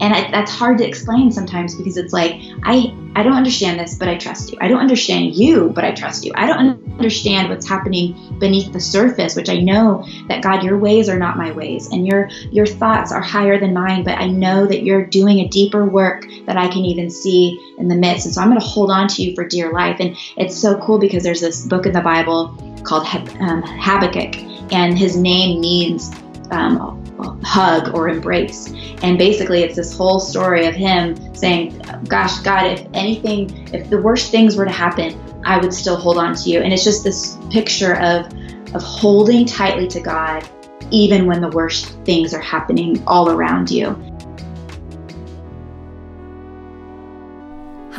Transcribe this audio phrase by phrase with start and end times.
[0.00, 3.96] and I, that's hard to explain sometimes because it's like I I don't understand this,
[3.96, 4.58] but I trust you.
[4.60, 6.32] I don't understand you, but I trust you.
[6.34, 11.08] I don't understand what's happening beneath the surface, which I know that God, your ways
[11.08, 14.04] are not my ways, and your your thoughts are higher than mine.
[14.04, 17.88] But I know that you're doing a deeper work that I can even see in
[17.88, 18.26] the midst.
[18.26, 19.96] And so I'm going to hold on to you for dear life.
[20.00, 23.06] And it's so cool because there's this book in the Bible called
[23.40, 24.36] um, Habakkuk,
[24.72, 26.10] and his name means
[26.50, 26.99] um,
[27.42, 28.72] hug or embrace.
[29.02, 34.00] And basically, it's this whole story of him saying, Gosh, God, if anything, if the
[34.00, 36.60] worst things were to happen, I would still hold on to you.
[36.60, 38.26] And it's just this picture of,
[38.74, 40.48] of holding tightly to God
[40.90, 44.09] even when the worst things are happening all around you.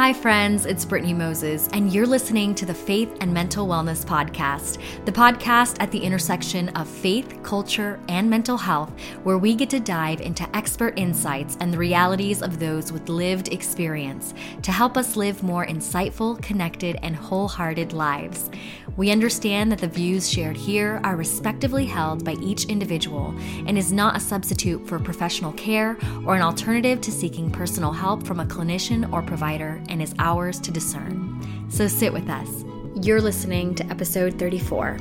[0.01, 4.79] Hi, friends, it's Brittney Moses, and you're listening to the Faith and Mental Wellness Podcast,
[5.05, 8.91] the podcast at the intersection of faith, culture, and mental health,
[9.21, 13.49] where we get to dive into expert insights and the realities of those with lived
[13.49, 14.33] experience
[14.63, 18.49] to help us live more insightful, connected, and wholehearted lives.
[18.97, 23.35] We understand that the views shared here are respectively held by each individual
[23.67, 28.25] and is not a substitute for professional care or an alternative to seeking personal help
[28.25, 31.67] from a clinician or provider and is ours to discern.
[31.69, 32.63] So sit with us.
[32.95, 34.97] You're listening to episode 34.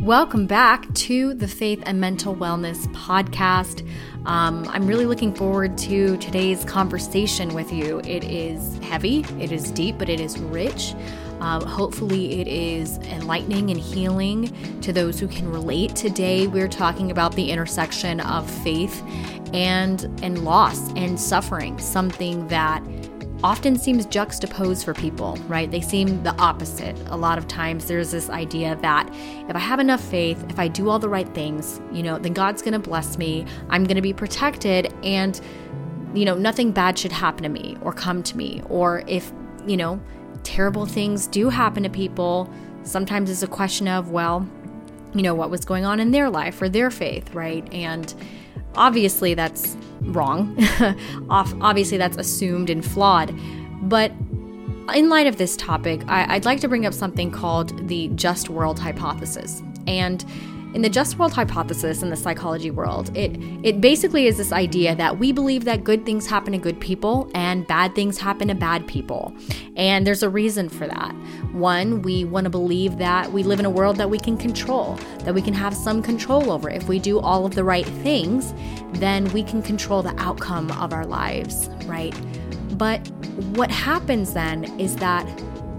[0.00, 3.86] Welcome back to the Faith and Mental Wellness Podcast.
[4.26, 8.00] Um, I'm really looking forward to today's conversation with you.
[8.00, 10.94] It is heavy, it is deep, but it is rich.
[11.40, 15.96] Um, hopefully, it is enlightening and healing to those who can relate.
[15.96, 19.02] Today, we're talking about the intersection of faith
[19.52, 22.82] and and loss and suffering, something that
[23.42, 25.70] often seems juxtaposed for people, right?
[25.70, 26.96] They seem the opposite.
[27.06, 29.08] A lot of times there's this idea that
[29.48, 32.34] if I have enough faith, if I do all the right things, you know, then
[32.34, 35.40] God's going to bless me, I'm going to be protected, and,
[36.12, 38.62] you know, nothing bad should happen to me or come to me.
[38.68, 39.32] Or if,
[39.66, 40.00] you know,
[40.50, 42.50] terrible things do happen to people,
[42.82, 44.48] sometimes it's a question of, well,
[45.14, 47.72] you know, what was going on in their life or their faith, right?
[47.72, 48.12] And
[48.74, 50.56] obviously that's wrong.
[51.30, 53.38] Obviously, that's assumed and flawed.
[53.82, 54.12] But
[54.94, 58.48] in light of this topic, I- would like to bring up something called the just
[58.48, 59.62] world hypothesis.
[59.86, 60.24] And
[60.74, 64.94] in the just world hypothesis in the psychology world, it it basically is this idea
[64.96, 68.54] that we believe that good things happen to good people and bad things happen to
[68.54, 69.34] bad people.
[69.76, 71.12] And there's a reason for that.
[71.52, 74.94] One, we want to believe that we live in a world that we can control,
[75.24, 76.70] that we can have some control over.
[76.70, 78.54] If we do all of the right things,
[78.92, 82.14] then we can control the outcome of our lives, right?
[82.78, 83.06] But
[83.56, 85.24] what happens then is that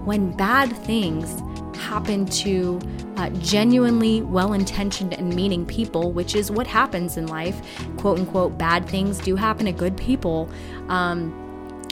[0.04, 1.42] when bad things
[1.82, 2.80] happen to
[3.16, 7.60] uh, genuinely well intentioned and meaning people, which is what happens in life.
[7.98, 10.48] Quote unquote, bad things do happen to good people.
[10.88, 11.32] Um,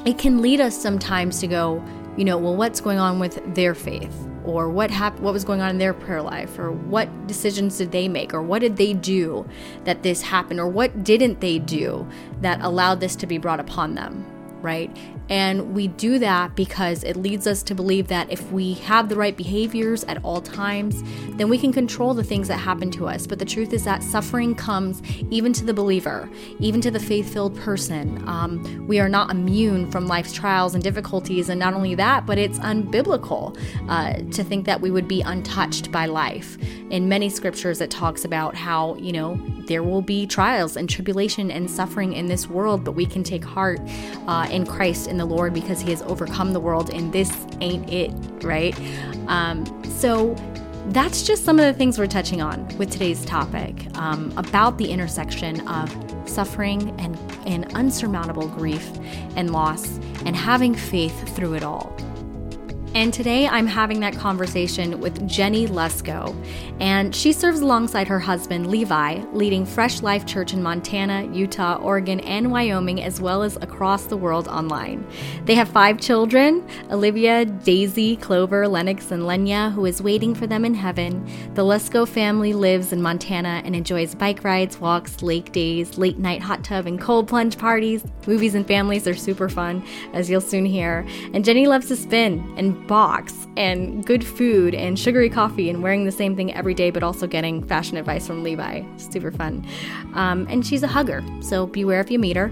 [0.07, 1.85] it can lead us sometimes to go,
[2.17, 4.15] you know, well, what's going on with their faith?
[4.45, 7.93] Or what hap- what was going on in their prayer life, or what decisions did
[7.93, 9.47] they make, or what did they do
[9.85, 12.09] that this happened, or what didn't they do
[12.41, 14.25] that allowed this to be brought upon them,
[14.63, 14.95] right?
[15.29, 19.17] And we do that because it leads us to believe that if we have the
[19.17, 21.03] right behaviors at all times,
[21.37, 23.27] then we can control the things that happen to us.
[23.27, 26.29] But the truth is that suffering comes even to the believer,
[26.59, 28.27] even to the faith filled person.
[28.29, 31.49] Um, we are not immune from life's trials and difficulties.
[31.49, 33.57] And not only that, but it's unbiblical
[33.89, 36.59] uh, to think that we would be untouched by life.
[36.91, 41.51] In many scriptures, it talks about how, you know, there will be trials and tribulation
[41.51, 43.79] and suffering in this world, but we can take heart
[44.27, 47.91] uh, in Christ in the Lord because he has overcome the world, and this ain't
[47.91, 48.13] it,
[48.43, 48.79] right?
[49.29, 50.35] Um, so
[50.89, 54.91] that's just some of the things we're touching on with today's topic um, about the
[54.91, 55.91] intersection of
[56.29, 57.17] suffering and,
[57.47, 58.91] and unsurmountable grief
[59.37, 61.95] and loss and having faith through it all.
[62.93, 66.35] And today I'm having that conversation with Jennie Lusko.
[66.81, 72.19] And she serves alongside her husband, Levi, leading Fresh Life Church in Montana, Utah, Oregon,
[72.21, 75.07] and Wyoming, as well as across the world online.
[75.45, 80.65] They have five children Alivia, Daisy, Clover, Lennox, and Lenya, who is waiting for them
[80.65, 81.25] in heaven.
[81.55, 86.43] The Lusko family lives in Montana and enjoys bike rides, walks, lake days, late night
[86.43, 88.03] hot tub, and cold plunge parties.
[88.27, 91.07] Movies and families are super fun, as you'll soon hear.
[91.33, 96.05] And Jennie loves to spin and box and good food and sugary coffee and wearing
[96.05, 98.83] the same thing every day, but also getting fashion advice from Levi.
[98.97, 99.67] Super fun.
[100.15, 102.51] Um, and she's a hugger, so beware if you meet her.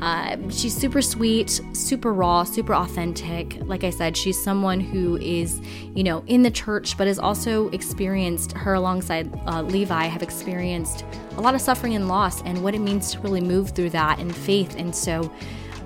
[0.00, 3.56] Uh, she's super sweet, super raw, super authentic.
[3.62, 5.60] Like I said, she's someone who is,
[5.94, 11.04] you know, in the church, but has also experienced, her alongside uh, Levi, have experienced
[11.36, 14.18] a lot of suffering and loss and what it means to really move through that
[14.18, 14.76] in faith.
[14.76, 15.32] And so,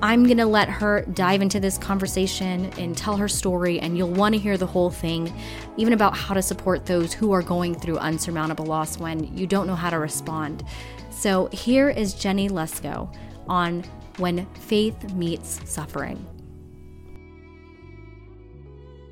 [0.02, 4.10] I'm going to let her dive into this conversation and tell her story, and you'll
[4.10, 5.32] want to hear the whole thing,
[5.76, 9.66] even about how to support those who are going through unsurmountable loss when you don't
[9.66, 10.64] know how to respond.
[11.10, 13.14] So, here is Jennie Lusko
[13.48, 13.84] on
[14.18, 16.33] When Faith Meets Suffering.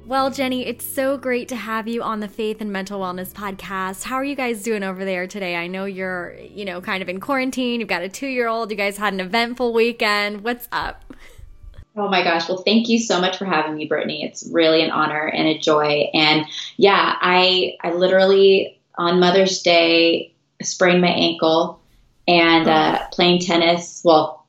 [0.05, 4.03] Well, Jennie, it's so great to have you on the Faith and Mental Wellness podcast.
[4.03, 5.55] How are you guys doing over there today?
[5.55, 7.79] I know you're, you know, kind of in quarantine.
[7.79, 8.73] You've got a two year old.
[8.73, 10.43] You guys had an eventful weekend.
[10.43, 11.05] What's up?
[11.95, 12.49] Oh my gosh.
[12.49, 14.25] Well, thank you so much for having me, Brittney.
[14.25, 16.11] It's really an honor and a joy.
[16.13, 16.47] And
[16.79, 21.81] yeah, I, I literally on Mother's Day sprained my ankle
[22.27, 24.03] and uh, playing tennis.
[24.05, 24.42] Well,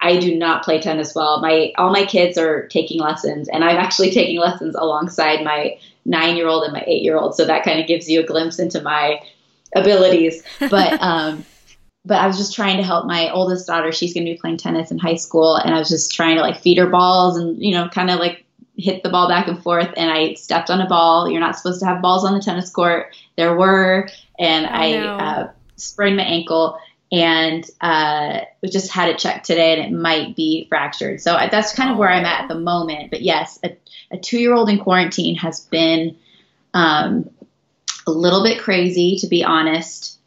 [0.00, 1.40] I do not play tennis well.
[1.40, 6.36] My all my kids are taking lessons, and I'm actually taking lessons alongside my nine
[6.36, 7.34] year old and my eight year old.
[7.34, 9.20] So that kind of gives you a glimpse into my
[9.74, 10.42] abilities.
[10.70, 11.44] But um,
[12.04, 13.92] but I was just trying to help my oldest daughter.
[13.92, 16.42] She's going to be playing tennis in high school, and I was just trying to
[16.42, 18.44] like feed her balls and you know kind of like
[18.76, 19.92] hit the ball back and forth.
[19.96, 21.28] And I stepped on a ball.
[21.28, 23.14] You're not supposed to have balls on the tennis court.
[23.36, 24.08] There were,
[24.38, 25.16] and oh, I no.
[25.16, 26.78] uh, sprained my ankle
[27.12, 31.20] and uh, we just had it checked today and it might be fractured.
[31.20, 33.10] So that's kind of where I'm at at the moment.
[33.10, 33.76] But yes, a,
[34.10, 36.16] a two year old in quarantine has been
[36.72, 37.30] um,
[38.06, 40.18] a little bit crazy, to be honest.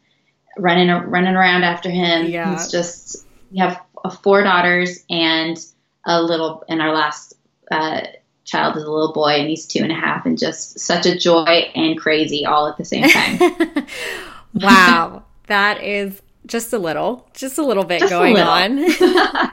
[0.56, 2.26] Running running around after him.
[2.26, 2.52] Yeah.
[2.52, 3.80] He's just we have
[4.22, 5.58] four daughters and
[6.06, 7.34] a little, and our last
[7.72, 8.02] uh,
[8.44, 11.18] child is a little boy, and he's two and a half, and just such a
[11.18, 13.86] joy and crazy all at the same time.
[14.54, 18.50] wow, that is just a little, just a little bit just going little.
[18.50, 18.76] on.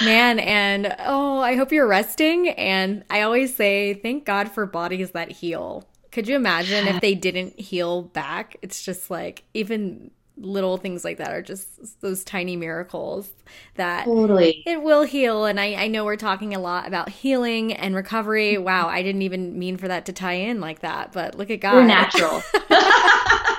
[0.04, 2.50] Man, and oh, I hope you're resting.
[2.50, 5.84] And I always say, thank God for bodies that heal.
[6.12, 8.56] Could you imagine if they didn't heal back?
[8.62, 10.10] It's just like even
[10.40, 13.28] little things like that are just those tiny miracles
[13.74, 15.44] that totally it will heal.
[15.44, 18.54] And I, I know we're talking a lot about healing and recovery.
[18.54, 18.64] Mm-hmm.
[18.64, 21.60] Wow, I didn't even mean for that to tie in like that, but look at
[21.60, 21.74] God.
[21.74, 22.42] We're natural.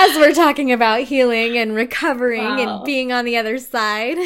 [0.00, 2.78] as we're talking about healing and recovering wow.
[2.78, 4.16] and being on the other side.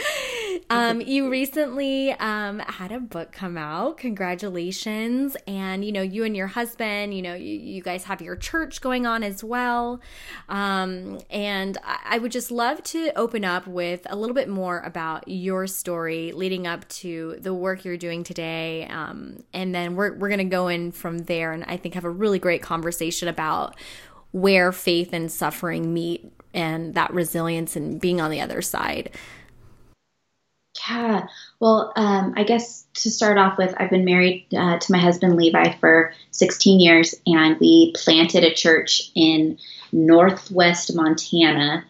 [0.70, 3.98] um, you recently um, had a book come out.
[3.98, 5.36] Congratulations.
[5.46, 8.80] And, you know, you and your husband, you know, you, you guys have your church
[8.80, 10.00] going on as well.
[10.48, 14.80] Um, and I, I would just love to open up with a little bit more
[14.80, 18.86] about your story leading up to the work you're doing today.
[18.86, 22.06] Um, and then we're, we're going to go in from there and I think have
[22.06, 23.76] a really great conversation about
[24.32, 29.10] where faith and suffering meet and that resilience and being on the other side.
[30.88, 31.26] Yeah.
[31.60, 35.36] Well, um, I guess to start off with, I've been married uh, to my husband
[35.36, 39.58] Levi for 16 years, and we planted a church in
[39.92, 41.84] Northwest Montana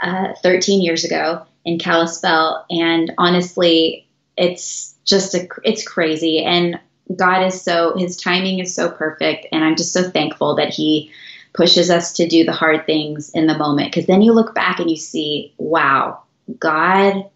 [0.00, 2.66] uh, 13 years ago in Kalispell.
[2.70, 4.06] And honestly,
[4.36, 6.44] it's just a, it's crazy.
[6.44, 6.78] And
[7.14, 9.46] God is so, his timing is so perfect.
[9.50, 11.10] And I'm just so thankful that he
[11.56, 13.90] pushes us to do the hard things in the moment.
[13.90, 16.22] Because then you look back and you see wow
[16.60, 17.28] god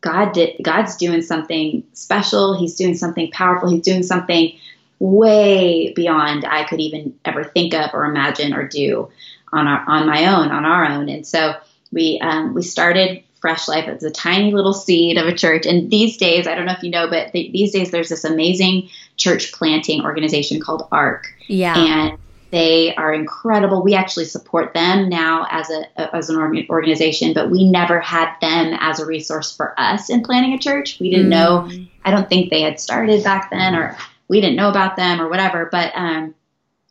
[0.00, 2.56] god did god's doing something special.
[2.58, 3.68] He's doing something powerful.
[3.68, 4.52] He's doing something
[5.00, 9.08] way beyond i could even ever think of or imagine or do
[9.52, 11.08] on our on my own on our own.
[11.08, 11.54] And so
[11.90, 15.64] we um, we started fresh life it's a tiny little seed of a church.
[15.66, 18.90] And these days i don't know if you know but these days there's this amazing
[19.16, 21.32] church planting organization called arc.
[21.46, 21.76] Yeah.
[21.76, 22.18] And
[22.50, 23.82] they are incredible.
[23.82, 28.76] We actually support them now as a as an organization, but we never had them
[28.80, 30.98] as a resource for us in planning a church.
[30.98, 31.70] We didn't know.
[32.04, 33.96] I don't think they had started back then, or
[34.28, 35.68] we didn't know about them, or whatever.
[35.70, 36.34] But um,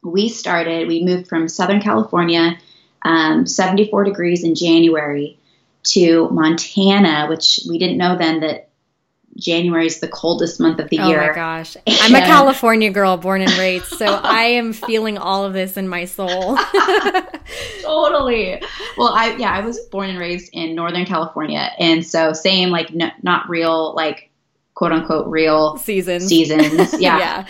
[0.03, 0.87] we started.
[0.87, 2.59] We moved from Southern California,
[3.01, 5.39] um, 74 degrees in January,
[5.85, 8.66] to Montana, which we didn't know then that
[9.37, 11.23] January is the coldest month of the oh year.
[11.23, 11.77] Oh my gosh.
[11.87, 15.87] I'm a California girl born and raised, so I am feeling all of this in
[15.87, 16.57] my soul.
[17.81, 18.61] totally.
[18.97, 22.91] Well, I yeah, I was born and raised in Northern California, and so same like
[22.91, 24.29] n- not real like
[24.73, 26.27] quote unquote real seasons.
[26.27, 26.99] Seasons.
[26.99, 27.19] Yeah.
[27.19, 27.47] yeah.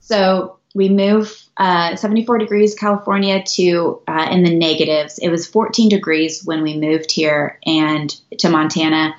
[0.00, 5.18] So we moved uh, 74 degrees California to uh, in the negatives.
[5.18, 9.16] It was 14 degrees when we moved here and to Montana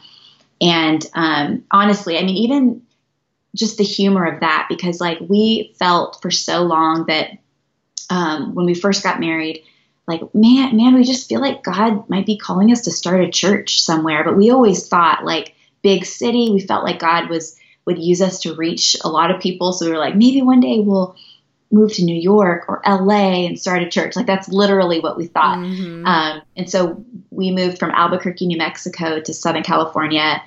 [0.61, 2.81] and um, honestly, I mean, even
[3.55, 7.31] just the humor of that because like we felt for so long that
[8.09, 9.63] um, when we first got married
[10.07, 13.29] like man man we just feel like god might be calling us to start a
[13.29, 14.23] church somewhere.
[14.23, 18.41] But we always thought like big city we felt like god was would use us
[18.41, 19.71] to reach a lot of people.
[19.71, 21.15] So we were like maybe one day we'll
[21.71, 24.15] move to new york or la and start a church.
[24.15, 25.57] Like that's literally what we thought.
[25.57, 26.05] Mm-hmm.
[26.05, 30.41] um, and so we moved from albuquerque new mexico to southern california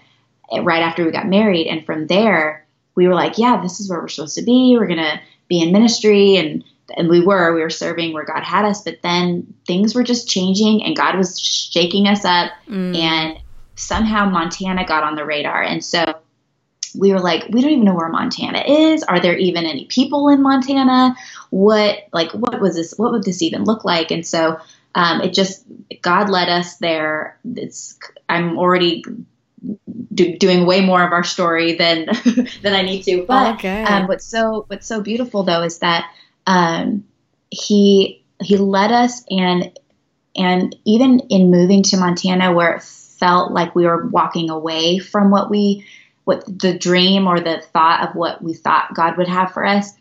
[0.62, 1.66] right after we got married.
[1.66, 4.76] And from there we were like yeah this is where we're supposed to be.
[4.78, 6.36] We're gonna be in ministry.
[6.36, 6.64] And
[6.96, 8.82] and we were we were serving where god had us.
[8.82, 12.52] But then things were just changing and god was shaking us up.
[12.68, 12.96] Mm.
[12.96, 13.38] and
[13.76, 15.62] somehow montana got on the radar.
[15.62, 16.19] And so
[16.94, 19.02] we were like we don't even know where montana is.
[19.02, 21.14] Are there even any people in montana?
[21.50, 24.11] What like what was this what would this even look like?
[24.11, 24.59] And so
[24.94, 25.64] um, it just
[26.02, 27.38] god led us there.
[27.44, 29.04] It's i'm already
[30.14, 32.06] do, doing way more of our story than
[32.62, 33.25] than i need to.
[33.26, 33.85] But okay.
[33.85, 36.11] um, what's so what's so beautiful though is that
[36.47, 37.04] um,
[37.50, 39.78] he he led us and
[40.37, 45.30] and even in moving to Montana where it felt like we were walking away from
[45.30, 45.85] what we
[46.24, 49.92] what the dream or the thought of what we thought God would have for us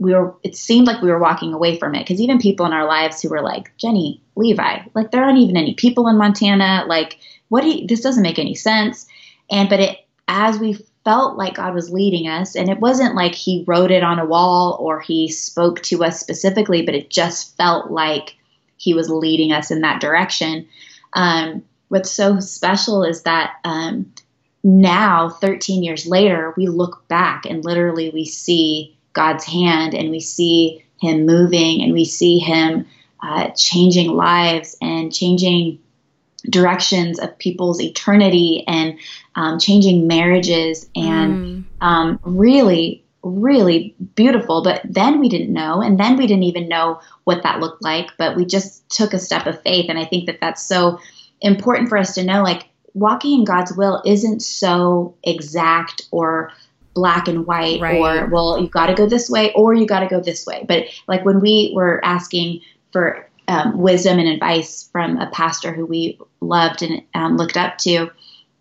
[0.00, 2.72] we were it seemed like we were walking away from it because even people in
[2.72, 6.84] our lives who were like Jennie Levi like there aren't even any people in Montana
[6.86, 9.06] like what do you, this doesn't make any sense
[9.50, 9.98] and but it
[10.28, 12.54] as we felt like God was leading us.
[12.54, 16.20] And it wasn't like He wrote it on a wall or He spoke to us
[16.20, 18.36] specifically, but it just felt like
[18.76, 20.68] He was leading us in that direction.
[21.14, 24.12] Um, what's so special is that um,
[24.64, 30.20] now, 13 years later, we look back and literally we see God's hand and we
[30.20, 32.86] see Him moving and we see Him
[33.22, 35.80] uh, changing lives and changing
[36.48, 38.98] directions of people's eternity and
[39.34, 41.64] um, changing marriages and mm.
[41.80, 47.00] um, really really beautiful but then we didn't know and then we didn't even know
[47.24, 50.26] what that looked like but we just took a step of faith and i think
[50.26, 50.98] that that's so
[51.40, 52.68] important for us to know like
[52.98, 56.52] walking in god's will isn't so exact or
[56.94, 57.96] black and white right.
[57.96, 60.64] or well you've got to go this way or you got to go this way
[60.66, 62.60] but like when we were asking
[62.92, 67.78] for um, wisdom and advice from a pastor who we loved and um, looked up
[67.78, 68.10] to.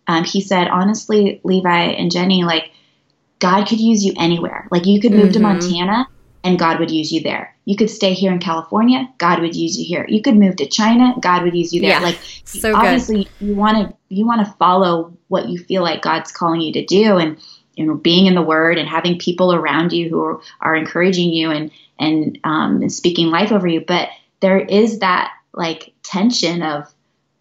[0.08, 2.72] Um, he said, honestly, Levi and Jennie, like,
[3.40, 4.68] God could use you anywhere.
[4.72, 5.34] Like, you could move mm-hmm.
[5.34, 6.08] to Montana
[6.48, 7.54] and God would use you there.
[7.66, 10.06] You could stay here in California, God would use you here.
[10.08, 11.92] You could move to China, God would use you there.
[11.92, 13.48] Yeah, like, so obviously, good.
[13.48, 16.86] you want to you want to follow what you feel like God's calling you to
[16.86, 17.38] do, and
[17.76, 21.32] you know, being in the Word and having people around you who are, are encouraging
[21.32, 23.82] you and and um, speaking life over you.
[23.82, 26.94] But there is that like tension of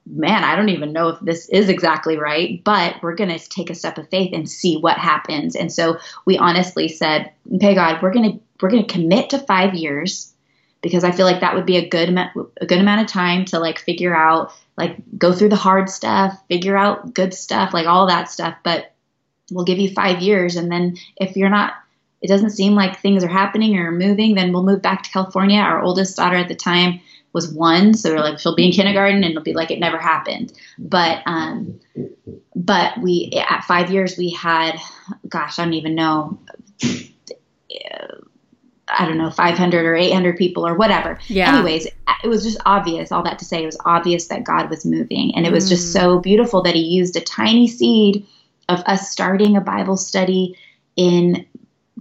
[0.09, 3.71] man, I don't even know if this is exactly right, but we're going to take
[3.71, 5.57] a step of faith and see what happens.
[5.57, 9.39] And so we honestly said, okay, God, we're going to we're going to commit to
[9.39, 10.33] 5 years
[10.83, 13.59] because I feel like that would be a good a good amount of time to
[13.59, 18.07] like figure out like go through the hard stuff, figure out good stuff, like all
[18.07, 18.93] that stuff, but
[19.51, 21.75] we'll give you 5 years and then if you're not
[22.23, 25.61] it doesn't seem like things are happening or moving, then we'll move back to California.
[25.61, 27.01] Our oldest daughter at the time
[27.33, 29.99] was one, so we're like she'll be in kindergarten and it'll be like it never
[29.99, 30.53] happened.
[30.79, 31.79] But um,
[32.55, 34.79] but we at five years we had,
[35.29, 36.39] gosh, I don't even know.
[38.89, 41.19] I don't know, 500 or 800 people or whatever.
[41.27, 41.55] Yeah.
[41.55, 41.87] Anyways,
[42.23, 43.11] it was just obvious.
[43.11, 45.71] All that to say, it was obvious that God was moving, and it was mm.
[45.71, 48.27] just so beautiful that He used a tiny seed
[48.69, 50.57] of us starting a Bible study
[50.97, 51.47] in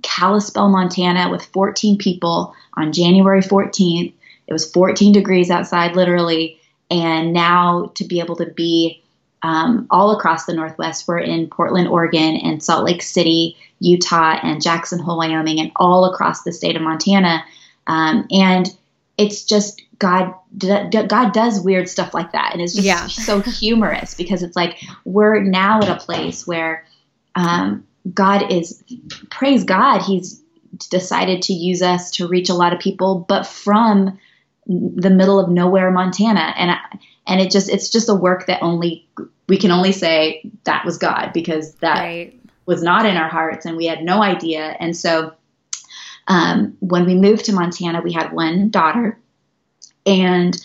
[0.01, 4.13] Kalispell, Montana, with 14 people on January 14th.
[4.47, 6.59] It was 14 degrees outside, literally.
[6.91, 9.03] And now to be able to be
[9.45, 14.59] um, all across the Northwest, we're in Portland, Oregon, and Salt Lake City, Utah, and
[14.59, 17.45] Jackson Hole, Wyoming, and all across the state of Montana.
[17.85, 18.75] Um, and
[19.19, 20.33] it's just God.
[20.57, 23.05] God does weird stuff like that, and it's just yeah.
[23.05, 26.83] so humorous because it's like we're now at a place where
[27.35, 28.83] um, God is,
[29.29, 30.41] praise God, He's
[30.89, 34.17] decided to use us to reach a lot of people, but from
[34.65, 36.79] the middle of nowhere, Montana, and I,
[37.27, 39.07] and it just it's just a work that only
[39.47, 42.39] we can only say that was God because that right.
[42.65, 44.75] was not in our hearts and we had no idea.
[44.79, 45.33] And so
[46.27, 49.19] um, when we moved to Montana, we had one daughter
[50.05, 50.55] and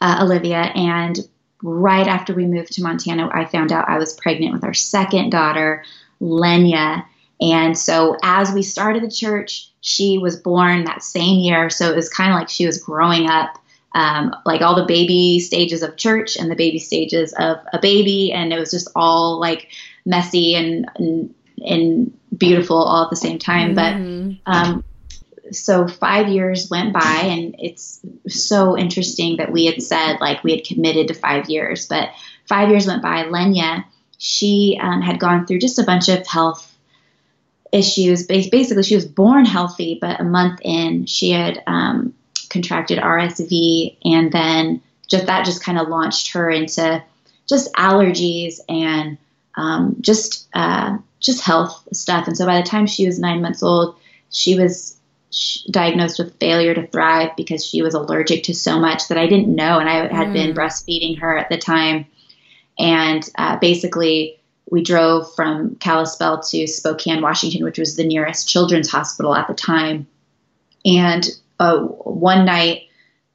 [0.00, 1.18] uh, Alivia, and
[1.62, 5.30] right after we moved to Montana, I found out I was pregnant with our second
[5.30, 5.84] daughter.
[6.20, 7.04] Lenya.
[7.40, 11.70] And so as we started the church, she was born that same year.
[11.70, 13.58] So it was kind of like she was growing up,
[13.98, 18.32] um, like all the baby stages of church and the baby stages of a baby.
[18.32, 19.68] And it was just all like
[20.06, 21.34] messy and, and,
[21.66, 23.74] and beautiful all at the same time.
[23.74, 24.32] Mm-hmm.
[24.46, 24.84] But um,
[25.50, 30.52] so five years went by, and it's so interesting that we had said like we
[30.52, 32.10] had committed to five years, but
[32.46, 33.24] five years went by.
[33.24, 33.84] Lenya,
[34.18, 36.76] she um, had gone through just a bunch of health
[37.72, 38.26] issues.
[38.26, 42.14] Basically, she was born healthy, but a month in, she had um,
[42.50, 47.02] contracted RSV, and then just that just kind of launched her into
[47.48, 49.18] just allergies and
[49.56, 52.26] um, just uh, just health stuff.
[52.26, 53.96] And so by the time she was nine months old,
[54.30, 54.96] she was
[55.70, 59.54] diagnosed with failure to thrive because she was allergic to so much that I didn't
[59.54, 60.32] know, and I had mm.
[60.32, 62.06] been breastfeeding her at the time.
[62.78, 64.38] And uh, basically,
[64.70, 69.54] we drove from Kalispell to Spokane, Washington, which was the nearest children's hospital at the
[69.54, 70.06] time.
[70.84, 71.28] And
[71.58, 72.82] uh, one night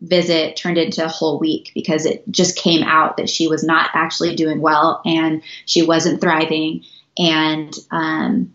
[0.02, 3.90] visit turned into a whole week because it just came out that she was not
[3.94, 6.84] actually doing well and she wasn't thriving.
[7.18, 8.54] And um,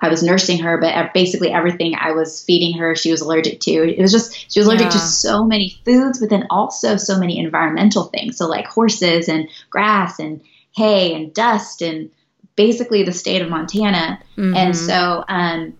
[0.00, 3.70] I was nursing her, but basically everything I was feeding her, she was allergic to.
[3.70, 4.92] It was just, she was allergic yeah.
[4.92, 8.36] to so many foods, but then also so many environmental things.
[8.36, 10.42] So, like horses and grass and
[10.76, 12.10] hay and dust and
[12.54, 14.20] basically the state of Montana.
[14.36, 14.54] Mm-hmm.
[14.54, 15.74] And so, um,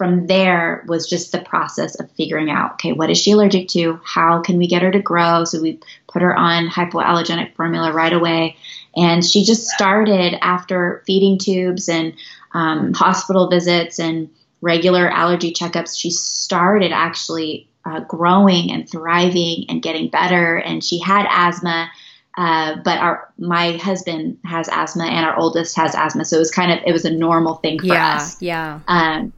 [0.00, 4.00] from there was just the process of figuring out okay what is she allergic to
[4.02, 5.78] how can we get her to grow so we
[6.08, 8.56] put her on hypoallergenic formula right away
[8.96, 12.14] and she just started after feeding tubes and
[12.52, 14.30] um, hospital visits and
[14.60, 20.56] regular allergy checkups, she started actually uh, growing and thriving and getting better.
[20.56, 21.90] And she had asthma.
[22.36, 26.52] Uh, but our my husband has asthma and our oldest has asthma, so it was
[26.52, 28.40] kind of it was a normal thing for yeah, us.
[28.40, 28.80] Yeah.
[28.86, 29.32] Um,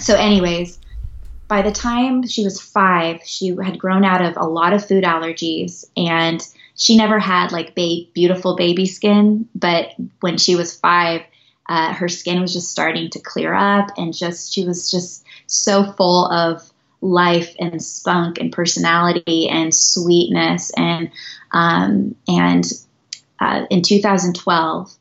[0.00, 0.78] so, anyways,
[1.48, 5.04] by the time she was five, she had grown out of a lot of food
[5.04, 9.48] allergies, and she never had like beautiful baby skin.
[9.54, 11.22] But when she was five,
[11.68, 15.92] uh, her skin was just starting to clear up, and just she was just so
[15.92, 20.70] full of life and spunk and personality and sweetness.
[20.76, 21.10] And
[21.52, 22.64] um, and
[23.40, 24.94] uh, in 2012,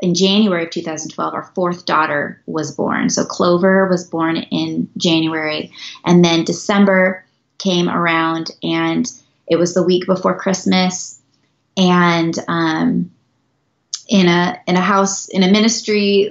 [0.00, 3.08] in January of 2012, our fourth daughter was born.
[3.08, 5.72] So Clover was born in January,
[6.04, 7.24] and then December
[7.58, 9.10] came around, and
[9.46, 11.20] it was the week before Christmas,
[11.76, 13.10] and um,
[14.08, 16.30] in a in a house in a ministry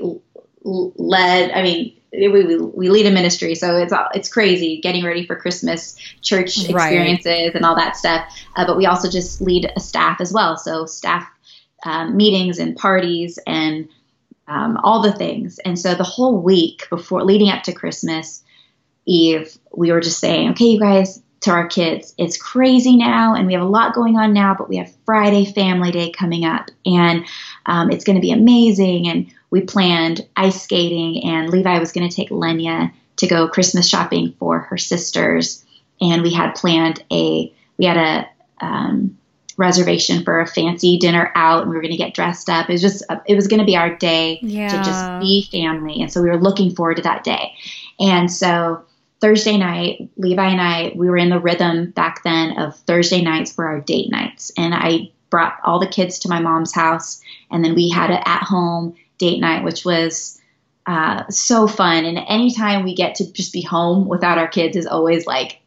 [0.64, 1.52] led.
[1.52, 5.36] I mean, we, we, we lead a ministry, so it's it's crazy getting ready for
[5.36, 7.56] Christmas church experiences right.
[7.56, 8.32] and all that stuff.
[8.56, 11.28] Uh, but we also just lead a staff as well, so staff
[11.86, 13.88] um, meetings and parties and
[14.48, 15.60] um, all the things.
[15.60, 18.44] And so the whole week before leading up to Christmas
[19.06, 22.16] Eve, we were just saying, okay, you guys, to our kids.
[22.18, 25.46] It's crazy now, and we have a lot going on now, but we have Friday
[25.46, 27.24] Family Day coming up, and
[27.68, 29.08] um, it's going to be amazing.
[29.08, 33.88] And we planned ice skating, and Levi was going to take Lenya to go Christmas
[33.88, 35.64] shopping for her sisters,
[36.02, 39.16] and we had planned a we had a um,
[39.58, 42.70] reservation for a fancy dinner out, and we were going to get dressed up.
[42.70, 44.68] It was just it was going to be our day yeah.
[44.70, 47.54] to just be family, and so we were looking forward to that day.
[48.00, 48.84] And so
[49.22, 53.58] Thursday night, Levi and I, we were in the rhythm back then of Thursday nights
[53.58, 54.52] were our date nights.
[54.58, 58.22] And I brought all the kids to my mom's house, and then we had an
[58.26, 60.40] at home date night, which was
[60.86, 62.06] uh, so fun.
[62.06, 65.60] And anytime we get to just be home without our kids is always like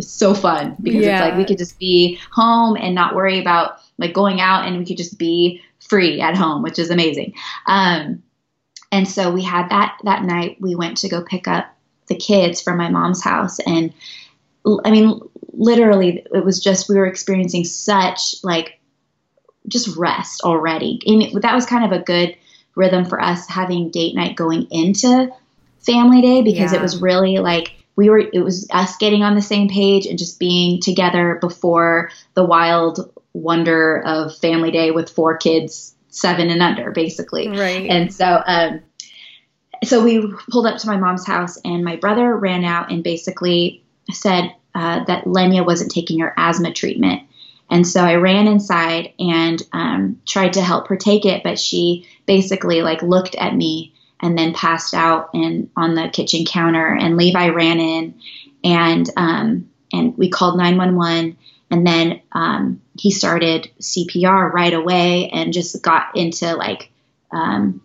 [0.00, 1.18] so fun because yeah.
[1.18, 4.78] it's like we could just be home and not worry about like going out and
[4.78, 7.34] we could just be free at home, which is amazing.
[7.66, 8.22] Um,
[8.90, 10.58] and so we had that that night.
[10.60, 11.66] We went to go pick up
[12.08, 13.92] the kids from my mom's house and
[14.84, 15.20] I mean
[15.52, 18.80] literally it was just we were experiencing such like
[19.68, 22.36] just rest already and that was kind of a good
[22.74, 25.32] rhythm for us having date night going into
[25.80, 26.78] family day because yeah.
[26.78, 30.18] it was really like we were it was us getting on the same page and
[30.18, 36.62] just being together before the wild wonder of family day with four kids seven and
[36.62, 38.82] under basically right and so um
[39.84, 43.82] so we pulled up to my mom's house, and my brother ran out and basically
[44.10, 47.22] said uh, that Lenya wasn't taking her asthma treatment.
[47.70, 52.06] And so I ran inside and um, tried to help her take it, but she
[52.26, 56.86] basically like looked at me and then passed out and on the kitchen counter.
[56.86, 58.14] And Levi ran in,
[58.64, 61.36] and um, and we called 911.
[61.70, 66.90] And then um, he started CPR right away and just got into like
[67.30, 67.80] um,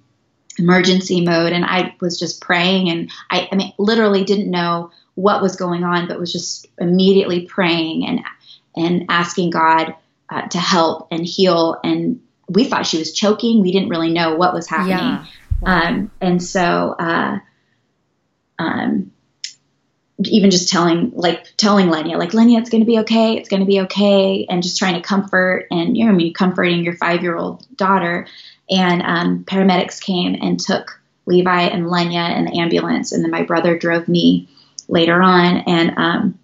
[0.57, 5.41] emergency mode and I was just praying and I, I mean literally didn't know what
[5.41, 8.21] was going on but was just immediately praying and
[8.75, 9.95] and asking God
[10.29, 14.35] uh, to help and heal and we thought she was choking we didn't really know
[14.35, 15.25] what was happening yeah.
[15.65, 17.39] Um, and so, uh,
[18.59, 19.11] um,
[20.25, 23.59] even just telling like telling Lenya like Lenya it's going to be okay it's going
[23.59, 26.95] to be okay and just trying to comfort and you know I mean comforting your
[26.95, 28.27] five year old daughter.
[28.69, 33.43] And um, paramedics came and took Levi and Lenya in the ambulance and then my
[33.43, 34.49] brother drove me
[34.87, 35.57] later on.
[35.67, 36.39] And um,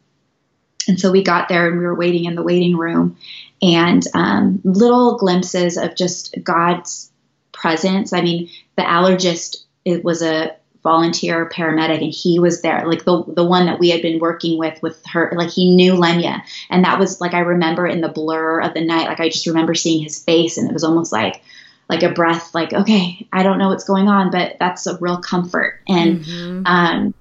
[0.87, 3.17] and so we got there and we were waiting in the waiting room.
[3.61, 7.09] And um, little glimpses of just God's
[7.63, 8.11] presence.
[8.11, 13.23] I mean the allergist it was a volunteer paramedic and he was there like the
[13.25, 16.83] the one that we had been working with with her like he knew Lenya and
[16.83, 19.73] that was like I remember in the blur of the night like I just remember
[19.75, 21.41] seeing his face and it was almost like
[21.89, 25.21] like a breath like okay I don't know what's going on but that's a real
[25.21, 25.79] comfort.
[25.87, 26.63] And mm-hmm.
[26.65, 27.13] um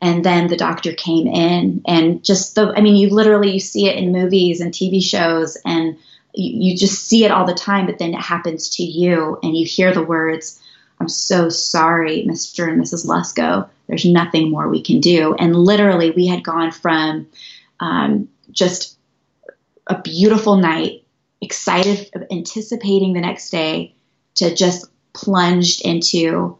[0.00, 3.88] and then the doctor came in and just the I mean you literally you see
[3.88, 5.98] it in movies and TV shows and
[6.34, 9.56] you, you just see it all the time but then it happens to you and
[9.56, 10.60] you hear the words
[11.02, 12.68] I'm so sorry, Mr.
[12.68, 13.06] and Mrs.
[13.06, 13.68] Lusko.
[13.88, 15.34] There's nothing more we can do.
[15.34, 17.26] And literally, we had gone from
[17.80, 18.96] um, just
[19.88, 21.02] a beautiful night,
[21.40, 23.96] excited, anticipating the next day,
[24.36, 26.56] to just plunged into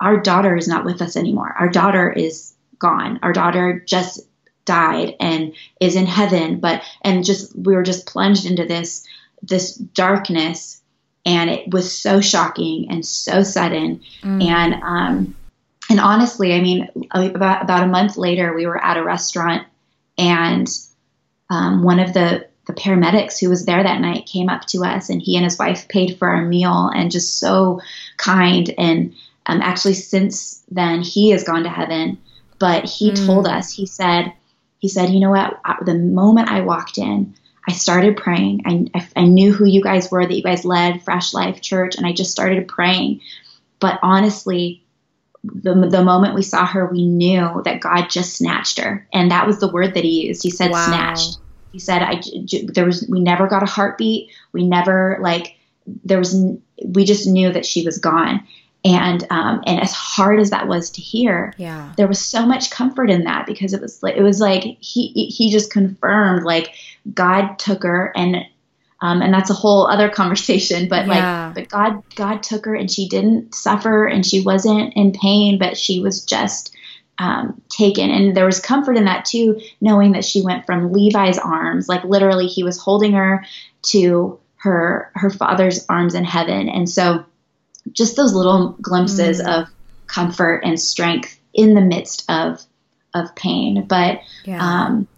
[0.00, 1.54] our daughter is not with us anymore.
[1.56, 3.20] Our daughter is gone.
[3.22, 4.27] Our daughter just
[4.68, 9.04] died and is in heaven, but and just we were just plunged into this
[9.42, 10.78] this darkness
[11.24, 14.00] and it was so shocking and so sudden.
[14.22, 14.44] Mm.
[14.44, 15.36] And um,
[15.90, 19.66] and honestly, I mean, about about a month later, we were at a restaurant,
[20.16, 20.68] and
[21.50, 25.10] um, one of the the paramedics who was there that night came up to us,
[25.10, 27.80] and he and his wife paid for our meal, and just so
[28.16, 28.72] kind.
[28.78, 29.14] And
[29.46, 32.18] um, actually, since then, he has gone to heaven.
[32.58, 33.26] But he mm.
[33.26, 34.32] told us, he said,
[34.78, 35.60] he said, you know what?
[35.84, 37.34] The moment I walked in,
[37.66, 38.62] I started praying.
[38.64, 41.96] I, I, I, knew who you guys were, that you guys led Fresh Life Church,
[41.96, 43.20] and I just started praying.
[43.78, 44.82] But honestly,
[45.44, 49.06] the, the moment we saw her, we knew that God just snatched her.
[49.12, 50.42] And that was the word that he used.
[50.42, 50.86] He said, wow.
[50.86, 51.38] snatched.
[51.72, 52.22] He said, I,
[52.72, 54.30] there was, we never got a heartbeat.
[54.52, 55.56] We never, like,
[56.04, 56.34] there was,
[56.84, 58.46] we just knew that she was gone.
[58.84, 62.70] And, um, and as hard as that was to hear, yeah, there was so much
[62.70, 66.72] comfort in that because it was like, it was like, he, he just confirmed, like,
[67.12, 68.36] God took her and
[69.00, 71.46] um, and that's a whole other conversation but yeah.
[71.46, 75.56] like but god god took her and she didn't suffer and she wasn't in pain
[75.56, 76.76] but she was just
[77.18, 78.10] um, taken.
[78.10, 82.04] And there was comfort in that too knowing that she went from levi's arms like
[82.04, 83.44] literally he was holding her
[83.82, 86.68] to her her father's arms in heaven.
[86.68, 87.24] And so
[87.92, 89.62] just those little glimpses mm.
[89.62, 89.68] of
[90.06, 92.62] comfort and strength in the midst of
[93.14, 94.84] of pain but yeah.
[94.84, 95.08] um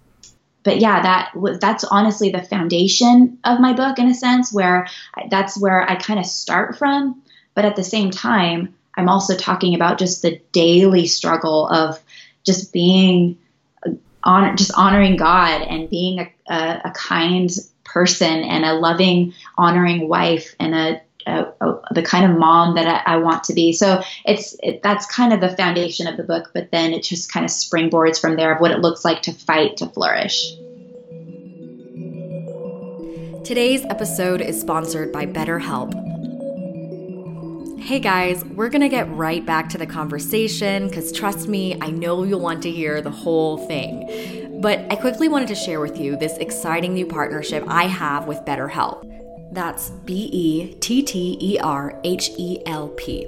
[0.63, 4.87] but yeah, that was that's honestly the foundation of my book in a sense, where
[5.15, 7.23] I, that's where I kind of start from.
[7.55, 11.99] But at the same time, I'm also talking about just the daily struggle of
[12.45, 13.39] just being
[14.23, 17.51] honor, just honoring God and being a, a, a kind
[17.85, 23.17] person and a loving, honoring wife and a the kind of mom that I, I
[23.19, 23.73] want to be.
[23.73, 27.33] So it's it, that's kind of the foundation of the book, but then it just
[27.33, 30.55] kind of springboards from there of what it looks like to fight to flourish.
[33.45, 35.95] Today's episode is sponsored by BetterHelp.
[37.81, 42.23] Hey guys, we're gonna get right back to the conversation because trust me, I know
[42.23, 44.61] you'll want to hear the whole thing.
[44.61, 48.39] But I quickly wanted to share with you this exciting new partnership I have with
[48.45, 49.10] BetterHelp.
[49.53, 53.27] That's B E T T E R H E L P.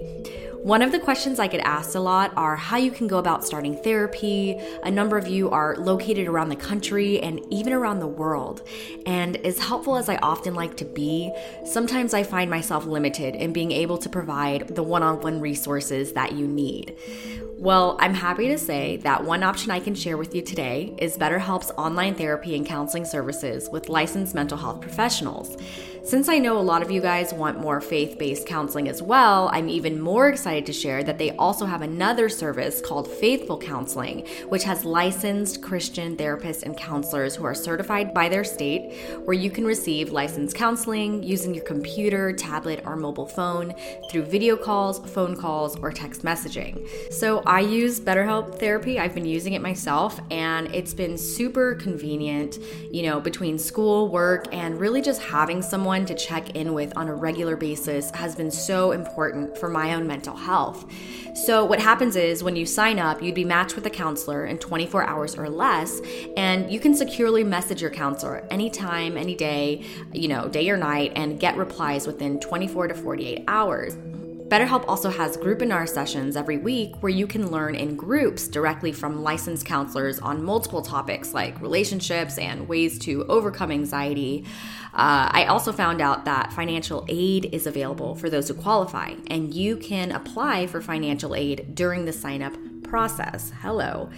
[0.63, 3.45] One of the questions I get asked a lot are how you can go about
[3.45, 4.57] starting therapy.
[4.85, 8.63] A number of you are located around the country and even around the world.
[9.05, 11.33] And as helpful as I often like to be,
[11.67, 16.13] sometimes I find myself limited in being able to provide the one on one resources
[16.13, 16.97] that you need.
[17.59, 21.19] Well, I'm happy to say that one option I can share with you today is
[21.19, 25.57] BetterHelp's online therapy and counseling services with licensed mental health professionals.
[26.05, 29.49] Since I know a lot of you guys want more faith based counseling as well,
[29.53, 34.27] I'm even more excited to share that they also have another service called Faithful Counseling,
[34.49, 38.93] which has licensed Christian therapists and counselors who are certified by their state,
[39.25, 43.73] where you can receive licensed counseling using your computer, tablet, or mobile phone
[44.11, 46.85] through video calls, phone calls, or text messaging.
[47.13, 48.99] So I use BetterHelp Therapy.
[48.99, 52.59] I've been using it myself, and it's been super convenient,
[52.91, 56.97] you know, between school, work, and really just having someone someone to check in with
[56.97, 60.91] on a regular basis has been so important for my own mental health.
[61.35, 64.57] So, what happens is when you sign up, you'd be matched with a counselor in
[64.57, 66.01] 24 hours or less,
[66.35, 71.13] and you can securely message your counselor anytime, any day, you know, day or night,
[71.15, 73.95] and get replies within 24 to 48 hours.
[74.53, 79.23] BetterHelp also has groupinar sessions every week where you can learn in groups directly from
[79.23, 84.45] licensed counselors on multiple topics like relationships and ways to overcome anxiety.
[84.93, 89.55] Uh, I also found out that financial aid is available for those who qualify, and
[89.55, 93.55] you can apply for financial aid during the sign up process.
[93.63, 94.11] Hello.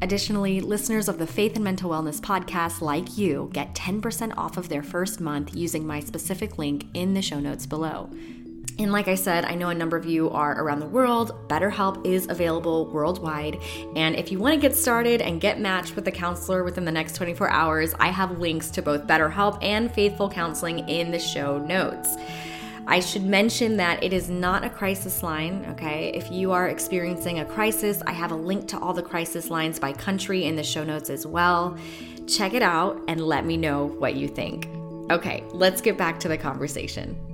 [0.00, 4.70] Additionally, listeners of the Faith and Mental Wellness podcast, like you, get 10% off of
[4.70, 8.08] their first month using my specific link in the show notes below.
[8.82, 11.48] And like I said, I know a number of you are around the world.
[11.48, 13.60] BetterHelp is available worldwide.
[13.94, 16.90] And if you want to get started and get matched with a counselor within the
[16.92, 21.58] next 24 hours, I have links to both BetterHelp and Faithful Counseling in the show
[21.58, 22.16] notes.
[22.88, 26.10] I should mention that it is not a crisis line, okay?
[26.12, 29.78] If you are experiencing a crisis, I have a link to all the crisis lines
[29.78, 31.78] by country in the show notes as well.
[32.26, 34.68] Check it out and let me know what you think.
[35.12, 37.31] Okay, let's get back to the conversation.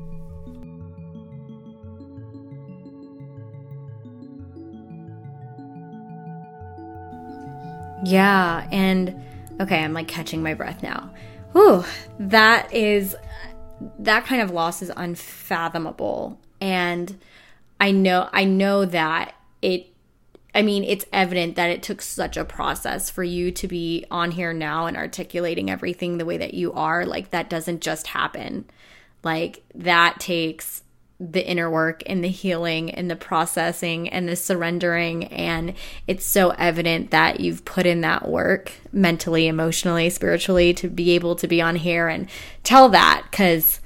[8.08, 9.22] Yeah, and
[9.60, 11.12] okay, I'm like catching my breath now.
[11.52, 11.84] Whew,
[12.18, 13.16] that is
[13.98, 16.38] that kind of loss is unfathomable.
[16.60, 17.18] And
[17.80, 19.92] I know I know that it
[20.54, 24.30] I mean, it's evident that it took such a process for you to be on
[24.30, 27.04] here now and articulating everything the way that you are.
[27.04, 28.64] Like that doesn't just happen.
[29.22, 30.82] Like that takes
[31.20, 35.24] the inner work and the healing and the processing and the surrendering.
[35.24, 35.74] And
[36.06, 41.34] it's so evident that you've put in that work mentally, emotionally, spiritually to be able
[41.36, 42.28] to be on here and
[42.62, 43.26] tell that.
[43.30, 43.80] Because,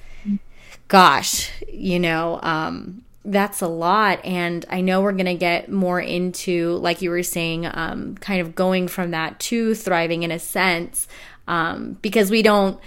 [0.89, 4.23] gosh, you know, um, that's a lot.
[4.25, 8.43] And I know we're going to get more into, like you were saying, um, kind
[8.43, 11.09] of going from that to thriving in a sense,
[11.49, 12.79] um, because we don't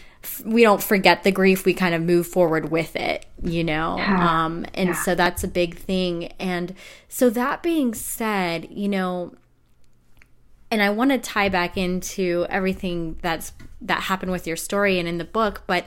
[0.45, 4.45] we don't forget the grief we kind of move forward with it you know yeah.
[4.45, 4.95] um and yeah.
[4.95, 6.73] so that's a big thing and
[7.09, 9.33] so that being said you know
[10.71, 15.07] and I want to tie back into everything that's that happened with your story and
[15.07, 15.85] in the book but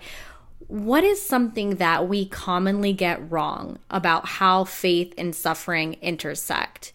[0.66, 6.92] what is something that we commonly get wrong about how faith and suffering intersect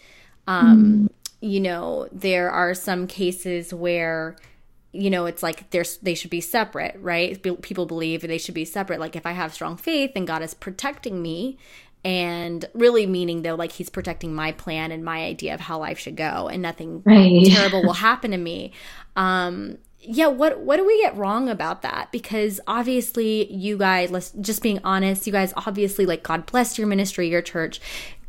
[0.48, 1.10] um mm.
[1.42, 4.36] you know there are some cases where
[4.94, 7.42] you know, it's like there's they should be separate, right?
[7.62, 9.00] People believe they should be separate.
[9.00, 11.58] Like if I have strong faith and God is protecting me,
[12.06, 15.98] and really meaning though, like He's protecting my plan and my idea of how life
[15.98, 17.46] should go, and nothing right.
[17.48, 18.72] terrible will happen to me.
[19.16, 22.12] Um, yeah, what what do we get wrong about that?
[22.12, 26.88] Because obviously, you guys, let's just being honest, you guys obviously like God bless your
[26.88, 27.82] ministry, your church.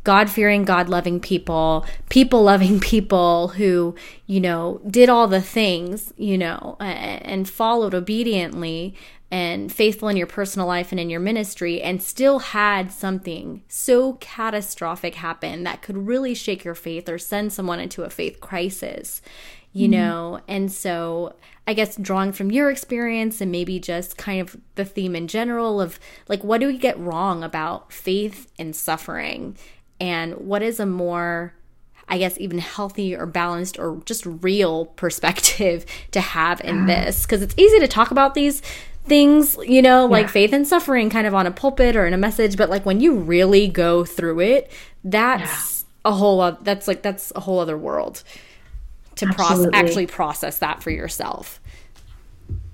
[0.05, 3.95] God fearing, God loving people, people loving people who,
[4.27, 8.95] you know, did all the things, you know, and followed obediently
[9.31, 14.13] and faithful in your personal life and in your ministry, and still had something so
[14.13, 19.23] catastrophic happen that could really shake your faith or send someone into a faith crisis,
[19.73, 19.91] you mm-hmm.
[19.91, 20.39] know?
[20.47, 21.35] And so,
[21.67, 25.81] I guess drawing from your experience and maybe just kind of the theme in general
[25.81, 29.57] of like, what do we get wrong about faith and suffering?
[29.99, 31.53] And what is a more
[32.07, 37.41] I guess even healthy or balanced or just real perspective to have in this because
[37.41, 38.61] it's easy to talk about these
[39.05, 40.31] things, you know, like yeah.
[40.31, 42.99] faith and suffering kind of on a pulpit or in a message, but like when
[42.99, 44.71] you really go through it,
[45.03, 46.11] that's yeah.
[46.11, 48.23] a whole other, that's like that's a whole other world
[49.15, 51.59] to process actually process that for yourself.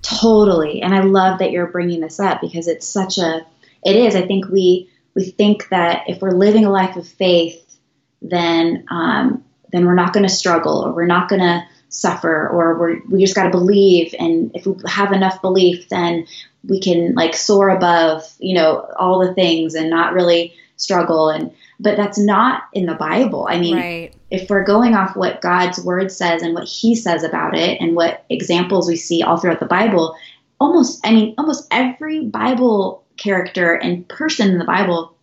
[0.01, 0.81] Totally.
[0.81, 3.45] And I love that you're bringing this up because it's such a
[3.83, 7.77] it is I think we we think that if we're living a life of faith,
[8.21, 12.79] then um, then we're not going to struggle or we're not going to suffer or
[12.79, 14.13] we're, we just got to believe.
[14.17, 16.25] And if we have enough belief then
[16.63, 21.29] we can like soar above you know all the things and not really struggle.
[21.29, 23.47] And but that's not in the bible.
[23.49, 24.15] I mean right.
[24.29, 27.95] if we're going off what god's word says and what he says about it and
[27.95, 30.15] what examples we see all throughout the bible
[30.59, 35.15] almost i mean almost every bible character and person in the Bible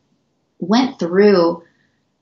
[0.59, 1.63] went through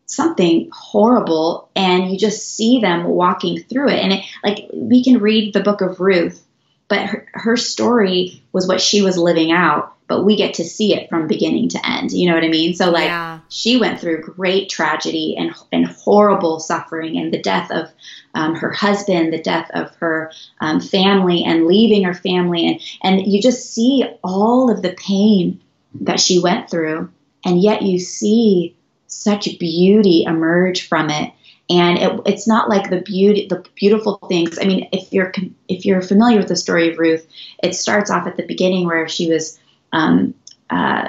[0.07, 3.99] something horrible and you just see them walking through it.
[3.99, 6.43] And it, like we can read the book of Ruth
[6.89, 10.95] but her, her story was what she was living out but we get to see
[10.95, 12.13] it from beginning to end.
[12.13, 12.75] You know what i mean?
[12.75, 13.41] So like yeah.
[13.49, 17.91] she went through great tragedy and, and horrible suffering and the death of
[18.33, 22.67] um, her husband the death of her um, family and leaving her family.
[22.69, 25.61] And and you just see all of the pain
[26.03, 27.11] that she went through,
[27.45, 31.33] and yet you see such beauty emerge from it.
[31.69, 34.59] And it, it's not like the beauty, the beautiful things.
[34.61, 35.33] I mean, if you're
[35.69, 37.27] if you're familiar with the story of Ruth,
[37.63, 39.59] it starts off at the beginning where she was
[39.93, 40.35] um,
[40.71, 41.09] uh,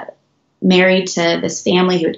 [0.60, 2.14] married to this family who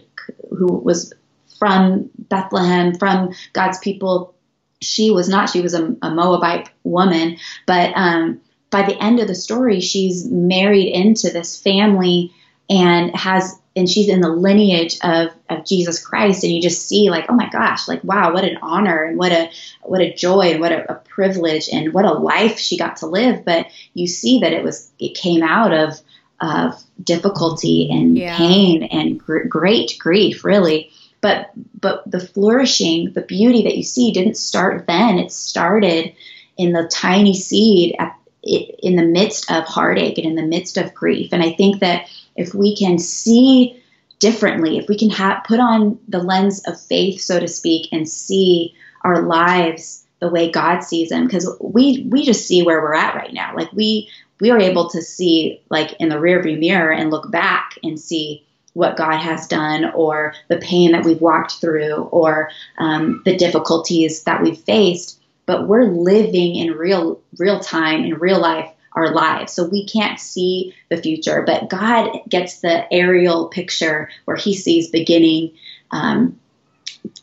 [0.57, 1.13] who was
[1.59, 4.35] from Bethlehem, from God's people.
[4.81, 5.51] She was not.
[5.51, 10.27] She was a, a Moabite woman, but um, by the end of the story, she's
[10.27, 12.33] married into this family
[12.71, 17.11] and has and she's in the lineage of, of Jesus Christ and you just see
[17.11, 19.51] like oh my gosh like wow what an honor and what a
[19.83, 23.07] what a joy and what a, a privilege and what a life she got to
[23.07, 23.45] live.
[23.45, 26.01] But you see that it was it came out of
[26.41, 28.37] of difficulty and yeah.
[28.37, 30.91] pain and gr- great grief really.
[31.21, 35.19] But but the flourishing the beauty that you see didn't start then.
[35.19, 36.15] It started
[36.57, 40.95] in the tiny seed at, in the midst of heartache and in the midst of
[40.95, 41.33] grief.
[41.33, 43.81] And i think that if we can see
[44.19, 48.09] differently, if we can ha- put on the lens of faith, so to speak, and
[48.09, 52.95] see our lives the way God sees them, because we we just see where we're
[52.95, 53.55] at right now.
[53.57, 54.09] Like we
[54.41, 58.45] we are able to see like in the rearview mirror and look back and see
[58.75, 64.23] what God has done, or the pain that we've walked through, or um, the difficulties
[64.25, 65.19] that we've faced.
[65.47, 69.53] But we're living in real real time in real life our lives.
[69.53, 74.91] So we can't see the future, but God gets the aerial picture where He sees
[74.91, 75.53] beginning
[75.91, 76.39] um,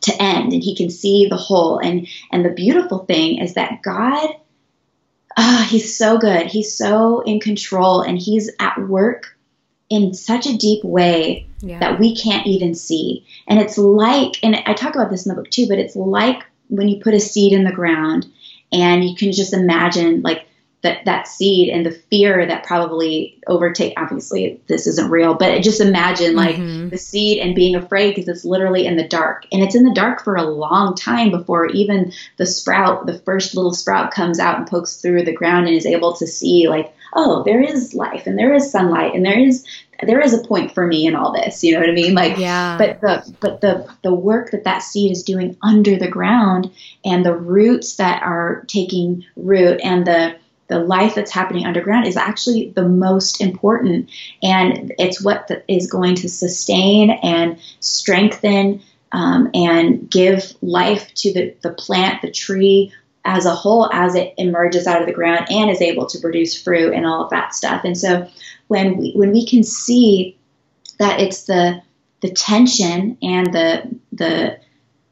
[0.02, 1.80] to end, and He can see the whole.
[1.80, 4.30] And and the beautiful thing is that God,
[5.38, 6.48] oh, He's so good.
[6.48, 9.38] He's so in control, and He's at work
[9.90, 11.80] in such a deep way yeah.
[11.80, 13.26] that we can't even see.
[13.48, 16.44] And it's like, and I talk about this in the book too, but it's like
[16.68, 18.26] when you put a seed in the ground
[18.72, 20.46] and you can just imagine like
[20.88, 25.82] that that seed and the fear that probably overtake obviously this isn't real but just
[25.82, 26.90] imagine like mm-hmm.
[26.90, 29.46] the seed and being afraid because it's literally in the dark.
[29.52, 33.56] And it's in the dark for a long time before even the sprout the first
[33.56, 36.94] little sprout comes out and pokes through the ground and is able to see like
[37.14, 39.66] oh there is life and there is sunlight and there is
[40.06, 42.14] there is a point for me in all this you know what i mean?
[42.14, 42.78] Like yeah.
[42.78, 46.72] but the but the the work that that seed is doing under the ground
[47.04, 50.38] and the roots that are taking root and the
[50.68, 54.10] the life that's happening underground is actually the most important.
[54.44, 61.56] And it's what is going to sustain and strengthen um, and give life to the,
[61.62, 65.70] the plant, the tree as a whole as it emerges out of the ground and
[65.70, 67.84] is able to produce fruit and all of that stuff.
[67.84, 68.28] And so
[68.68, 70.38] when we, when we can see
[71.00, 71.82] that it's the
[72.22, 74.60] the tension and the the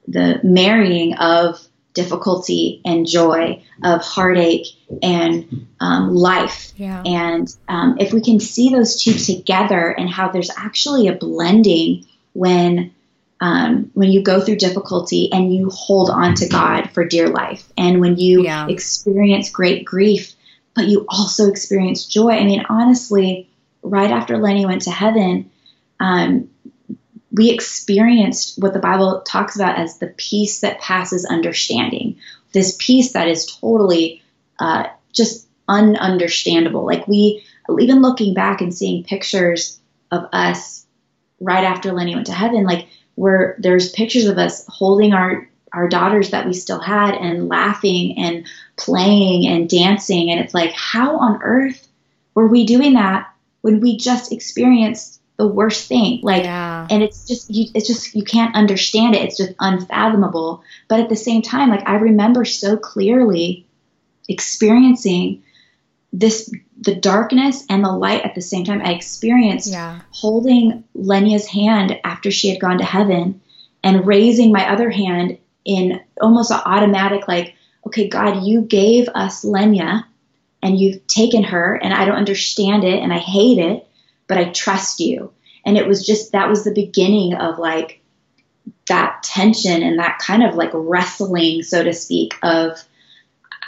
[0.08, 4.68] the marrying of difficulty and joy, of heartache
[5.02, 6.72] and um, life.
[6.78, 7.02] Yeah.
[7.04, 12.06] And um, if we can see those two together and how there's actually a blending
[12.34, 12.94] when
[13.42, 17.68] um, when you go through difficulty and you hold on to God for dear life,
[17.78, 18.68] and when you yeah.
[18.68, 20.34] experience great grief,
[20.74, 22.30] but you also experience joy.
[22.30, 23.50] I mean, honestly,
[23.84, 25.52] right after Lenya went to heaven,
[26.00, 26.50] um,
[27.36, 32.18] we experienced what the Bible talks about as the peace that passes understanding.
[32.54, 34.22] This peace that is totally
[34.60, 36.86] uh, just ununderstandable.
[36.86, 37.44] Like we,
[37.80, 39.80] even looking back and seeing pictures
[40.12, 40.86] of us
[41.42, 45.90] right after Lenya went to heaven, like where there's pictures of us holding our our
[45.90, 51.18] daughters that we still had and laughing and playing and dancing, and it's like, how
[51.18, 51.86] on earth
[52.34, 56.20] were we doing that when we just experienced the worst thing.
[56.24, 56.88] Like yeah.
[56.90, 59.24] and it's just you it's just you can't understand it.
[59.24, 60.64] It's just unfathomable.
[60.88, 63.66] But at the same time like i remember so clearly
[64.28, 65.44] experiencing
[66.14, 68.82] this the darkness and the light at the same time.
[68.82, 70.02] I experienced yeah.
[70.12, 73.42] holding lenya's hand after she had gone to heaven
[73.84, 79.44] and raising my other hand in almost an automatic like okay god you gave us
[79.44, 80.06] lenya
[80.62, 83.88] and you've taken her and i don't understand it and i hate it
[84.28, 85.32] but I trust you.
[85.66, 88.02] And it was just that was the beginning of like
[88.88, 92.84] that tension and that kind of like wrestling, so to speak, of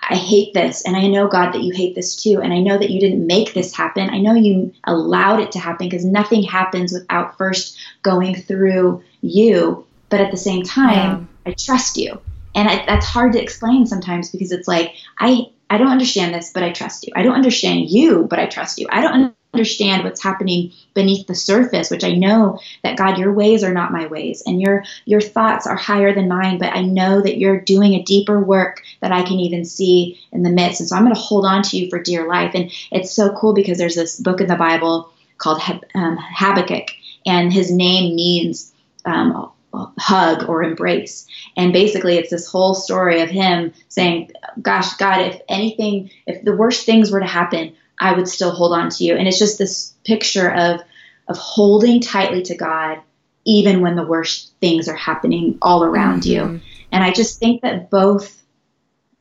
[0.09, 2.77] I hate this, and I know God that you hate this too, and I know
[2.77, 4.09] that you didn't make this happen.
[4.09, 9.85] I know you allowed it to happen because nothing happens without first going through you.
[10.09, 11.51] But at the same time, yeah.
[11.51, 12.21] I trust you,
[12.55, 16.51] and I, that's hard to explain sometimes because it's like I I don't understand this,
[16.53, 17.11] but I trust you.
[17.15, 18.87] I don't understand you, but I trust you.
[18.89, 23.63] I don't understand what's happening beneath the surface which i know that god your ways
[23.63, 27.21] are not my ways and your your thoughts are higher than mine but i know
[27.21, 30.89] that you're doing a deeper work that i can even see in the midst and
[30.89, 33.53] so i'm going to hold on to you for dear life and it's so cool
[33.53, 35.61] because there's this book in the bible called
[35.95, 36.89] um, habakkuk
[37.25, 38.73] and his name means
[39.05, 39.51] um,
[39.97, 41.27] hug or embrace.
[41.55, 44.31] And basically, it's this whole story of him saying,
[44.61, 48.73] Gosh, God, if anything, if the worst things were to happen, I would still hold
[48.73, 49.15] on to you.
[49.15, 50.81] And it's just this picture of
[51.27, 52.99] of holding tightly to God
[53.47, 56.55] even when the worst things are happening all around mm-hmm.
[56.55, 56.61] you.
[56.91, 58.43] And I just think that both,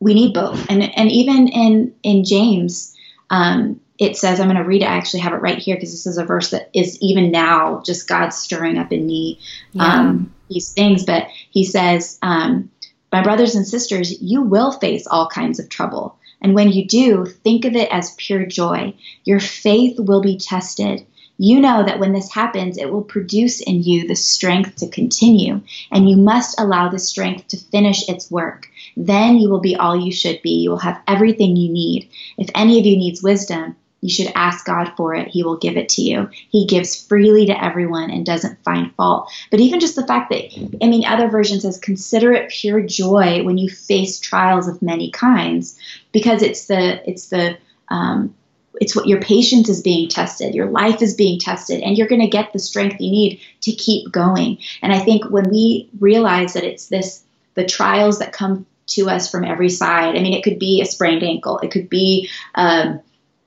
[0.00, 0.68] we need both.
[0.68, 2.94] And, and even in, in James,
[3.30, 4.88] um, it says, I'm going to read it.
[4.88, 7.82] I actually have it right here because this is a verse that is even now
[7.86, 9.38] just God stirring up in me
[9.72, 9.84] yeah.
[9.84, 11.04] um, these things.
[11.04, 12.70] But he says, um,
[13.12, 16.18] My brothers and sisters, you will face all kinds of trouble.
[16.40, 18.94] And when you do, think of it as pure joy.
[19.24, 21.06] Your faith will be tested.
[21.38, 25.60] You know that when this happens, it will produce in you the strength to continue,
[25.90, 28.68] and you must allow the strength to finish its work.
[28.96, 30.62] Then you will be all you should be.
[30.62, 32.08] You will have everything you need.
[32.38, 35.28] If any of you needs wisdom, you should ask God for it.
[35.28, 36.28] He will give it to you.
[36.50, 39.30] He gives freely to everyone and doesn't find fault.
[39.50, 43.42] But even just the fact that, I mean, other versions says, consider it pure joy
[43.42, 45.78] when you face trials of many kinds,
[46.12, 47.56] because it's the, it's the,
[47.88, 48.34] um,
[48.80, 52.20] it's what your patience is being tested, your life is being tested, and you're going
[52.20, 54.58] to get the strength you need to keep going.
[54.82, 57.24] And I think when we realize that it's this,
[57.54, 60.14] the trials that come to us from every side.
[60.14, 63.00] I mean, it could be a sprained ankle, it could be um,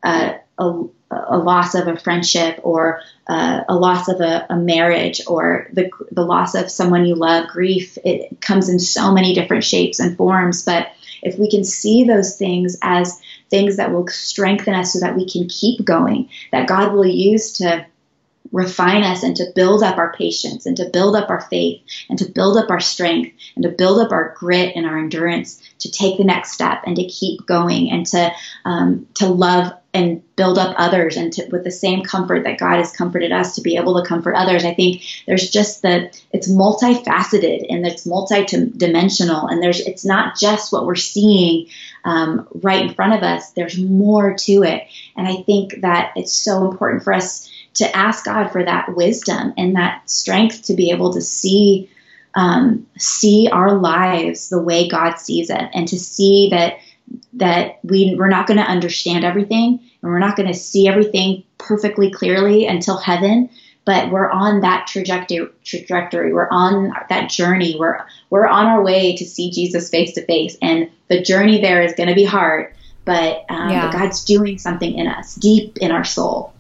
[0.04, 5.68] a, a, loss of a friendship, or uh, a loss of a, a, marriage, or
[5.74, 7.48] the the loss of someone you love.
[7.50, 10.88] Grief it comes in so many different shapes and forms, but
[11.22, 15.28] if we can see those things as things that will strengthen us so that we
[15.28, 17.86] can keep going, that God will use to
[18.52, 22.18] refine us and to build up our patience and to build up our faith and
[22.18, 25.92] to build up our strength and to build up our grit and our endurance to
[25.92, 28.32] take the next step and to keep going and to
[28.66, 32.78] um, to love and build up others and to, with the same comfort that God
[32.78, 34.64] has comforted us to be able to comfort others.
[34.64, 40.72] I think there's just the it's multifaceted and it's multi-dimensional and there's it's not just
[40.72, 41.68] what we're seeing
[42.06, 43.52] um, right in front of us.
[43.52, 48.26] There's more to it, and I think that it's so important for us to ask
[48.26, 51.90] God for that wisdom and that strength to be able to see
[52.36, 56.78] um, see our lives the way God sees it, and to see that
[57.34, 61.44] that we we're not going to understand everything and we're not going to see everything
[61.58, 63.50] perfectly clearly until heaven
[63.86, 66.32] but we're on that trajectory trajectory.
[66.32, 67.76] We're on that journey.
[67.80, 71.82] We're we're on our way to see Jesus face to face and the journey there
[71.82, 72.74] is going to be hard
[73.06, 73.88] but, um, yeah.
[73.88, 76.54] but God's doing something in us deep in our soul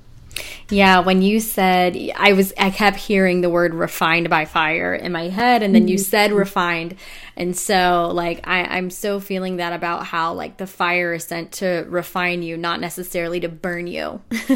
[0.70, 5.12] yeah, when you said I was I kept hearing the word refined by fire in
[5.12, 6.04] my head and then you mm-hmm.
[6.04, 6.96] said refined.
[7.36, 11.54] And so like I, I'm so feeling that about how like the fire is sent
[11.54, 14.22] to refine you, not necessarily to burn you.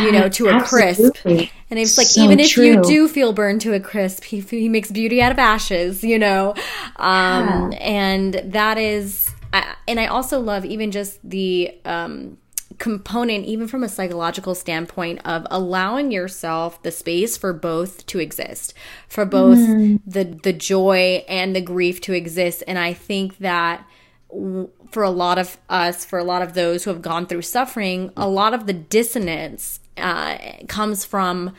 [0.00, 1.12] you know, to a Absolutely.
[1.36, 1.52] crisp.
[1.70, 2.64] And it's like so even if true.
[2.64, 6.18] you do feel burned to a crisp, he he makes beauty out of ashes, you
[6.18, 6.54] know.
[6.96, 7.78] Um yeah.
[7.80, 12.38] and that is I, and I also love even just the um
[12.82, 18.74] component, even from a psychological standpoint, of allowing yourself the space for both to exist,
[19.06, 20.00] for both mm.
[20.04, 22.64] the the joy and the grief to exist.
[22.66, 23.86] And I think that
[24.90, 28.10] for a lot of us, for a lot of those who have gone through suffering,
[28.16, 31.54] a lot of the dissonance uh, comes from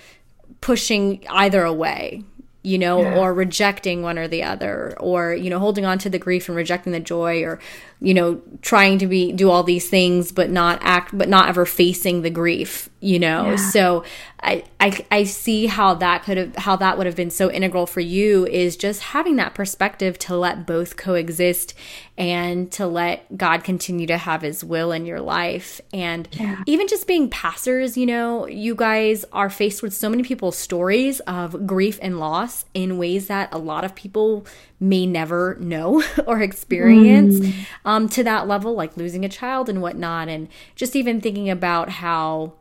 [0.59, 2.25] pushing either away
[2.63, 3.17] you know, yeah.
[3.17, 6.55] or rejecting one or the other, or, you know, holding on to the grief and
[6.55, 7.59] rejecting the joy, or,
[7.99, 11.65] you know, trying to be, do all these things, but not act, but not ever
[11.65, 13.51] facing the grief, you know?
[13.51, 13.55] Yeah.
[13.57, 14.03] So
[14.41, 17.85] I, I, I see how that could have, how that would have been so integral
[17.85, 21.73] for you is just having that perspective to let both coexist
[22.17, 25.81] and to let God continue to have his will in your life.
[25.91, 26.61] And yeah.
[26.65, 31.19] even just being pastors, you know, you guys are faced with so many people's stories
[31.21, 34.45] of grief and loss in ways that a lot of people
[34.79, 37.53] may never know or experience mm.
[37.85, 40.29] um, to that level, like losing a child and whatnot.
[40.29, 42.53] And just even thinking about how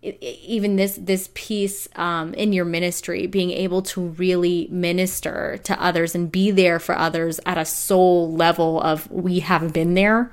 [0.00, 6.14] even this this piece um, in your ministry being able to really minister to others
[6.14, 10.30] and be there for others at a soul level of we have been there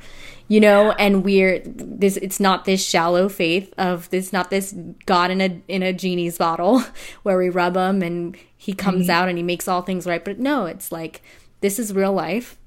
[0.47, 4.75] you know and we're this it's not this shallow faith of this not this
[5.07, 6.83] god in a in a genie's bottle
[7.23, 10.39] where we rub them and he comes out and he makes all things right but
[10.39, 11.21] no it's like
[11.61, 12.57] this is real life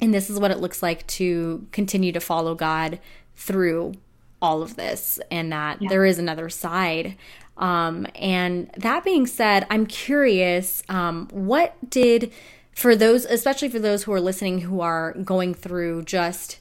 [0.00, 2.98] and this is what it looks like to continue to follow god
[3.36, 3.94] through
[4.42, 5.88] all of this and that yeah.
[5.88, 7.16] there is another side.
[7.56, 12.32] Um, and that being said, I'm curious um, what did,
[12.74, 16.58] for those, especially for those who are listening who are going through just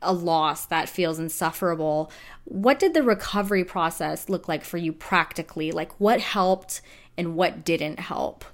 [0.00, 2.10] a loss that feels insufferable,
[2.44, 5.72] what did the recovery process look like for you practically?
[5.72, 6.80] Like what helped
[7.16, 8.44] and what didn't help?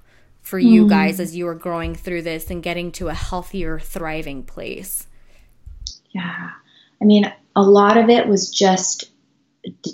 [0.41, 0.89] For you mm.
[0.89, 5.07] guys as you were growing through this and getting to a healthier, thriving place?
[6.11, 6.49] Yeah.
[7.01, 9.09] I mean, a lot of it was just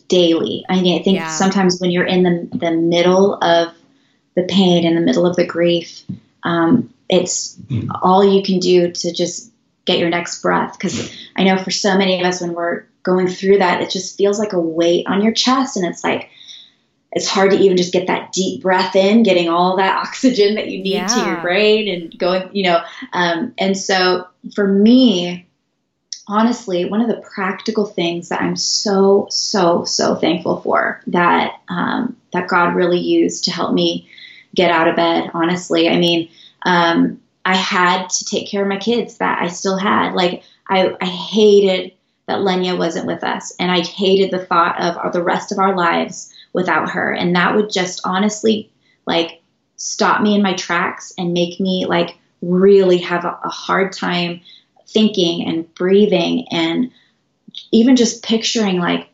[0.08, 0.66] daily.
[0.68, 1.30] I mean, I think yeah.
[1.30, 3.74] sometimes when you're in the, the middle of
[4.36, 6.04] the pain, in the middle of the grief,
[6.44, 7.58] um, it's
[8.02, 9.52] all you can do to just
[9.86, 10.74] get your next breath.
[10.74, 14.18] Because I know for so many of us, when we're going through that, it just
[14.18, 16.30] feels like a weight on your chest, and it's like
[17.12, 20.68] it's hard to even just get that deep breath in, getting all that oxygen that
[20.68, 21.08] you need yeah.
[21.08, 22.82] to your brain and going, you know.
[23.14, 25.48] Um, and so for me,
[26.28, 32.16] honestly, one of the practical things that I'm so, so, so thankful for that um,
[32.32, 34.08] that God really used to help me
[34.54, 35.32] get out of bed.
[35.34, 36.30] Honestly, I mean,
[36.64, 40.14] um, I had to take care of my kids that I still had.
[40.14, 41.94] Like I, I hated
[42.28, 45.76] that Lenya wasn't with us, and I hated the thought of the rest of our
[45.76, 47.12] lives without her.
[47.12, 48.72] And that would just honestly
[49.06, 49.42] like
[49.76, 54.42] stop me in my tracks and make me like really have a, a hard time
[54.88, 56.92] thinking and breathing and
[57.72, 59.10] even just picturing like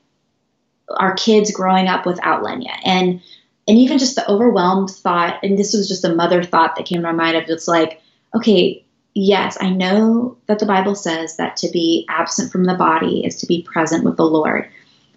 [0.89, 3.21] our kids growing up without Lenya and
[3.67, 6.97] and even just the overwhelmed thought and this was just a mother thought that came
[6.97, 8.01] to my mind of it's like
[8.36, 8.83] okay
[9.13, 13.38] yes i know that the bible says that to be absent from the body is
[13.38, 14.69] to be present with the lord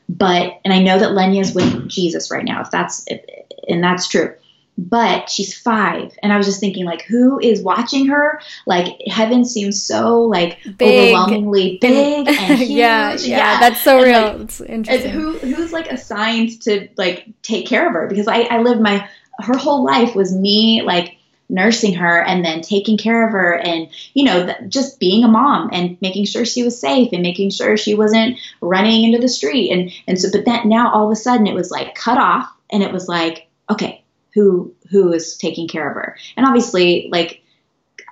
[0.08, 3.20] but and I know that Lenya is with Jesus right now, if that's if,
[3.68, 4.34] and that's true.
[4.80, 8.40] But she's five, and I was just thinking, like, who is watching her?
[8.64, 11.14] Like, heaven seems so like big.
[11.14, 12.70] overwhelmingly big and huge.
[12.70, 14.32] yeah, yeah, yeah, that's so and, real.
[14.32, 15.10] Like, it's interesting.
[15.10, 18.06] who who's like assigned to like take care of her?
[18.06, 19.08] Because I I lived my
[19.40, 21.17] her whole life was me like
[21.48, 25.28] nursing her and then taking care of her and you know th- just being a
[25.28, 29.28] mom and making sure she was safe and making sure she wasn't running into the
[29.28, 29.70] street.
[29.70, 32.50] And and so but then now all of a sudden it was like cut off
[32.70, 36.16] and it was like okay who who is taking care of her?
[36.36, 37.42] And obviously like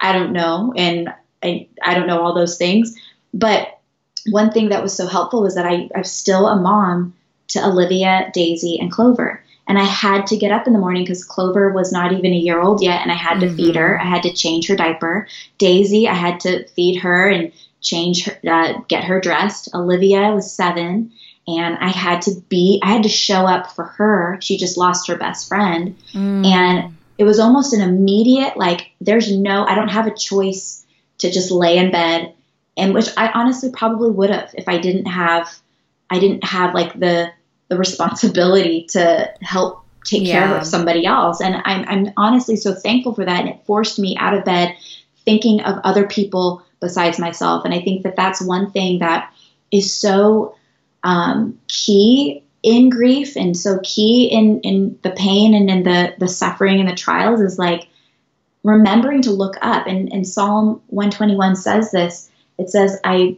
[0.01, 1.09] i don't know and
[1.43, 2.97] i i don't know all those things.
[3.35, 3.79] But
[4.29, 7.15] one thing that was so helpful was that I, i'm still a mom
[7.49, 11.25] to Alivia daisy and clover and I had to get up in the morning because
[11.25, 13.57] Clover was not even a year old yet, and I had to mm-hmm.
[13.57, 14.01] feed her.
[14.01, 15.27] I had to change her diaper.
[15.59, 19.73] Daisy, I had to feed her and change her, uh, get her dressed.
[19.73, 21.13] Alivia was seven,
[21.49, 24.39] and I had to be, I had to show up for her.
[24.41, 26.47] She just lost her best friend, mm.
[26.47, 30.85] and it was almost an immediate like, there's no, I don't have a choice
[31.19, 32.35] to just lay in bed,
[32.77, 35.49] and which I honestly probably would have if I didn't have,
[36.11, 37.31] I didn't have like the
[37.69, 40.47] the responsibility to help take yeah.
[40.47, 41.41] care of somebody else.
[41.41, 43.41] And I'm, I'm honestly so thankful for that.
[43.41, 44.77] And it forced me out of bed
[45.25, 47.65] thinking of other people besides myself.
[47.65, 49.33] And I think that that's one thing that
[49.73, 50.55] is so
[51.03, 56.29] um, key in grief and so key in, in the pain and in the, the
[56.29, 57.89] suffering and the trials is like
[58.63, 59.87] remembering to look up.
[59.87, 62.31] And, and Psalm 121 says this.
[62.59, 63.37] It says, I,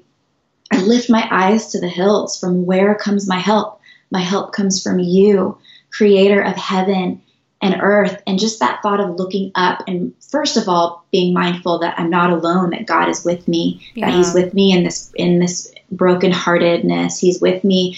[0.71, 2.39] I lift my eyes to the hills.
[2.39, 3.78] From where comes my help?
[4.11, 5.59] My help comes from you,
[5.91, 7.23] creator of heaven
[7.61, 8.23] and earth.
[8.27, 12.11] And just that thought of looking up and, first of all, being mindful that I'm
[12.11, 14.07] not alone, that God is with me, yeah.
[14.07, 17.19] that He's with me in this, in this brokenheartedness.
[17.19, 17.97] He's with me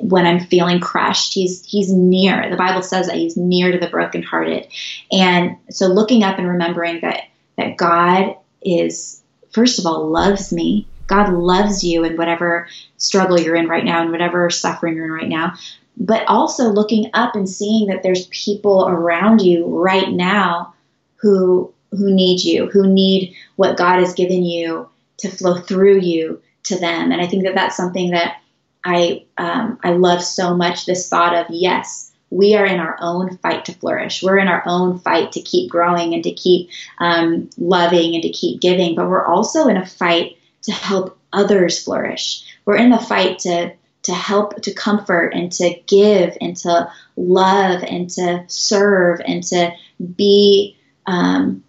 [0.00, 1.34] when I'm feeling crushed.
[1.34, 2.48] He's he's near.
[2.48, 4.68] The Bible says that he's near to the brokenhearted.
[5.10, 7.24] And so looking up and remembering that
[7.58, 13.56] that God is first of all loves me God loves you in whatever struggle you're
[13.56, 15.54] in right now and whatever suffering you're in right now.
[15.96, 20.74] But also looking up and seeing that there's people around you right now
[21.16, 24.88] who who need you, who need what God has given you
[25.18, 27.12] to flow through you to them.
[27.12, 28.40] And I think that that's something that
[28.84, 30.86] I um, I love so much.
[30.86, 34.22] This thought of yes, we are in our own fight to flourish.
[34.22, 38.30] We're in our own fight to keep growing and to keep um, loving and to
[38.30, 38.94] keep giving.
[38.94, 42.44] But we're also in a fight to help others flourish.
[42.64, 47.84] We're in the fight to to help to comfort and to give and to love
[47.84, 49.72] and to serve and to
[50.16, 51.62] be um,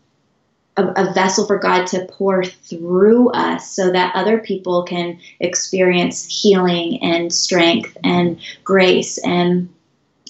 [0.77, 6.25] a, a, vessel for God to pour through us so that other people can experience
[6.25, 9.69] healing and strength and grace and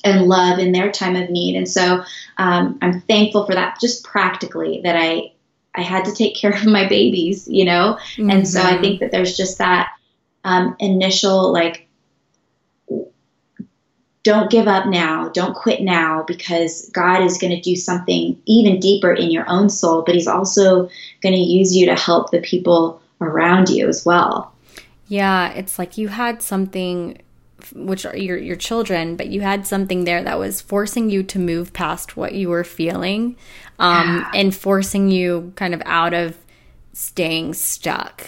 [0.04, 1.56] and love in their time of need.
[1.56, 2.04] And so
[2.38, 5.33] um, I'm thankful for that just practically that I
[5.76, 7.98] I had to take care of my babies, you know?
[8.16, 8.30] Mm-hmm.
[8.30, 8.82] And so I mm-hmm.
[8.82, 9.90] think that there's just that
[10.44, 11.88] um, initial, like,
[14.24, 18.80] don't give up now, don't quit now, because God is going to do something even
[18.80, 20.90] deeper in your own soul, but He's also
[21.22, 24.54] going to use you to help the people around you as well.
[25.08, 27.18] Yeah, it's like you had something
[27.74, 31.40] which are your your children, but you had something there that was forcing you to
[31.40, 33.36] move past what you were feeling,
[33.80, 34.32] um, yeah.
[34.34, 36.38] and forcing you kind of out of
[36.94, 38.24] staying stuck.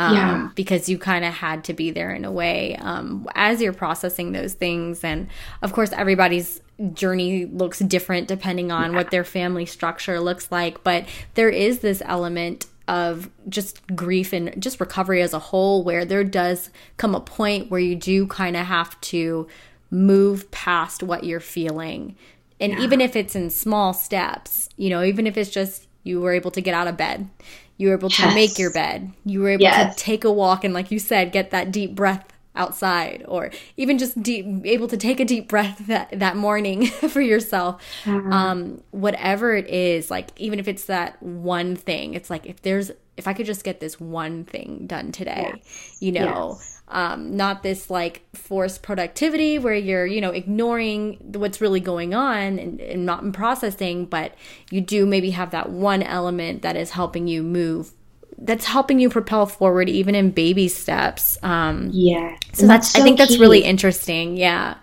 [0.00, 0.50] Um, yeah.
[0.54, 4.30] because you kind of had to be there in a way um, as you're processing
[4.30, 5.02] those things.
[5.02, 5.26] And
[5.60, 6.60] of course, everybody's
[6.92, 8.96] journey looks different depending on yeah.
[8.96, 10.84] what their family structure looks like.
[10.84, 16.04] But there is this element of just grief and just recovery as a whole where
[16.04, 19.46] there does come a point where you do kind of have to
[19.90, 22.16] move past what you're feeling.
[22.58, 22.80] And yeah.
[22.80, 26.50] even if it's in small steps, you know, even if it's just you were able
[26.50, 27.28] to get out of bed,
[27.76, 28.28] you were able yes.
[28.28, 29.94] to make your bed, you were able yes.
[29.94, 32.26] to take a walk and, like you said, get that deep breath
[32.58, 37.20] outside or even just deep, able to take a deep breath that, that morning for
[37.20, 38.32] yourself mm-hmm.
[38.32, 42.90] um, whatever it is like even if it's that one thing it's like if there's
[43.16, 45.96] if i could just get this one thing done today yes.
[46.00, 46.74] you know yes.
[46.90, 52.58] Um, not this like forced productivity where you're you know ignoring what's really going on
[52.58, 54.34] and, and not in processing but
[54.70, 57.92] you do maybe have that one element that is helping you move
[58.38, 61.38] that's helping you propel forward even in baby steps.
[61.42, 62.36] Um, yeah.
[62.52, 63.24] So that's, so I think key.
[63.24, 64.36] that's really interesting.
[64.36, 64.76] Yeah.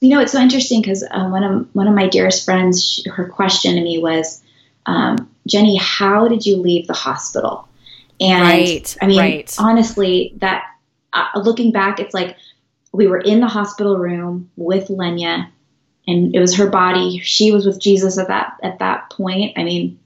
[0.00, 3.08] You know, it's so interesting because uh, one of one of my dearest friends, she,
[3.10, 4.42] her question to me was,
[4.86, 7.68] um, Jennie, how did you leave the hospital?
[8.18, 9.56] And right, I mean, right.
[9.58, 10.64] honestly, that
[11.12, 12.36] uh, looking back, it's like
[12.92, 15.50] we were in the hospital room with Lenya,
[16.06, 17.18] and it was her body.
[17.20, 19.58] She was with Jesus at that at that point.
[19.58, 19.98] I mean,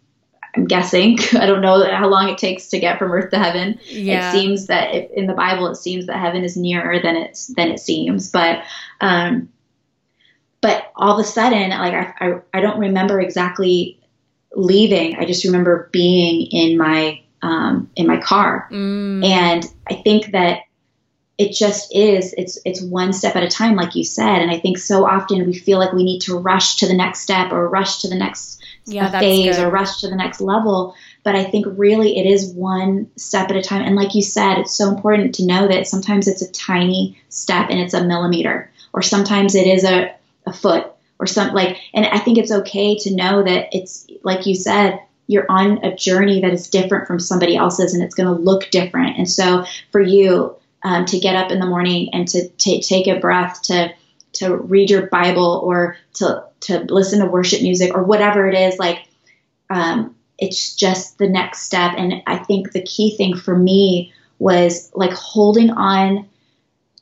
[0.57, 1.19] I'm guessing.
[1.35, 3.79] I don't know how long it takes to get from earth to heaven.
[3.87, 4.29] Yeah.
[4.29, 7.49] It seems that if, in the Bible, it seems that heaven is nearer than it's
[7.49, 8.31] than it seems.
[8.31, 8.63] But
[9.01, 9.49] um,
[10.61, 14.01] but all of a sudden, like I, I, I don't remember exactly
[14.55, 15.17] leaving.
[15.17, 19.25] I just remember being in my um, in my car, mm.
[19.25, 20.61] and I think that
[21.37, 24.59] it just is it's it's one step at a time like you said and i
[24.59, 27.69] think so often we feel like we need to rush to the next step or
[27.69, 30.95] rush to the next yeah, phase or rush to the next level.
[31.23, 33.83] But I think really it is one step at a time.
[33.83, 37.71] And like you said, it's so important to know that sometimes it's a tiny step
[37.71, 40.15] and it's a millimeter, or sometimes it is a,
[40.47, 44.47] a foot or something like, and I think it's okay to know that it's, like
[44.47, 48.27] you said, you're on a journey that is different from somebody else's and it's going
[48.27, 49.17] to look different.
[49.17, 53.07] And so for you um, to get up in the morning and to t- take
[53.07, 53.95] a breath, to,
[54.35, 58.79] to read your Bible or to to listen to worship music or whatever it is,
[58.79, 59.07] like
[59.71, 61.95] um, it's just the next step.
[61.97, 66.29] And I think the key thing for me was like holding on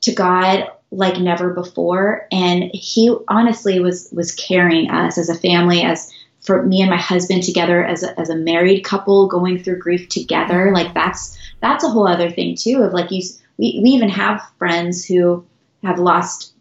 [0.03, 2.27] to God like never before.
[2.31, 6.97] And He honestly was was carrying us as a family, as for me and my
[6.97, 10.73] husband together as a, as a married couple going through grief together.
[10.73, 12.83] Like that's that's a whole other thing too.
[12.83, 13.23] Of like you,
[13.57, 15.45] we we even have friends who
[15.83, 16.52] have lost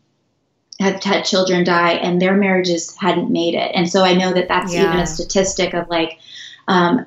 [0.82, 3.72] have had children die and their marriages hadn't made it.
[3.74, 4.84] And so I know that that's yeah.
[4.84, 6.20] even a statistic of like,
[6.68, 7.06] um,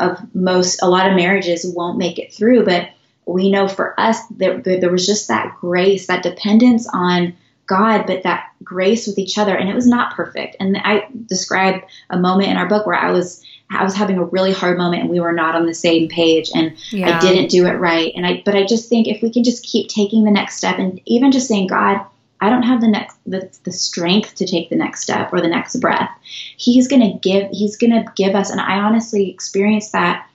[0.00, 2.64] of most, a lot of marriages won't make it through.
[2.64, 2.90] But
[3.24, 7.34] we know for us that there, there was just that grace, that dependence on
[7.66, 9.56] God, but that grace with each other.
[9.56, 10.56] And it was not perfect.
[10.58, 14.24] And I describe a moment in our book where I was, I was having a
[14.24, 17.16] really hard moment and we were not on the same page and yeah.
[17.16, 18.12] I didn't do it right.
[18.16, 20.78] And I, but I just think if we can just keep taking the next step
[20.78, 22.04] and even just saying, God,
[22.42, 25.48] I don't have the next the, the strength to take the next step or the
[25.48, 26.10] next breath.
[26.56, 30.26] He's gonna give he's gonna give us and I honestly experienced that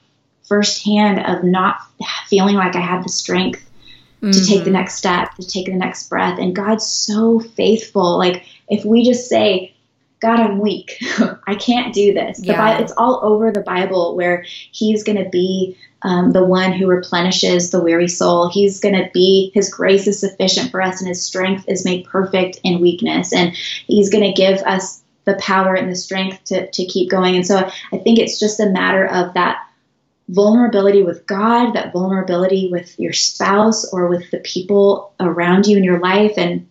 [0.46, 1.82] firsthand of not
[2.28, 3.70] feeling like I had the strength
[4.22, 4.32] mm-hmm.
[4.32, 4.74] to take the mm-hmm.
[4.74, 6.40] next step, to take the next breath.
[6.40, 8.18] And God's so faithful.
[8.18, 9.76] Like if we just say,
[10.20, 10.98] God, I'm weak.
[11.48, 12.40] I can't do this.
[12.44, 12.58] Yeah.
[12.58, 16.88] Bible, it's all over the Bible where He's going to be um, the one who
[16.88, 18.50] replenishes the weary soul.
[18.50, 22.06] He's going to be, His grace is sufficient for us, and His strength is made
[22.06, 23.32] perfect in weakness.
[23.34, 27.36] And He's going to give us the power and the strength to, to keep going.
[27.36, 29.68] And so I think it's just a matter of that
[30.30, 35.84] vulnerability with God, that vulnerability with your spouse or with the people around you in
[35.84, 36.68] your life, and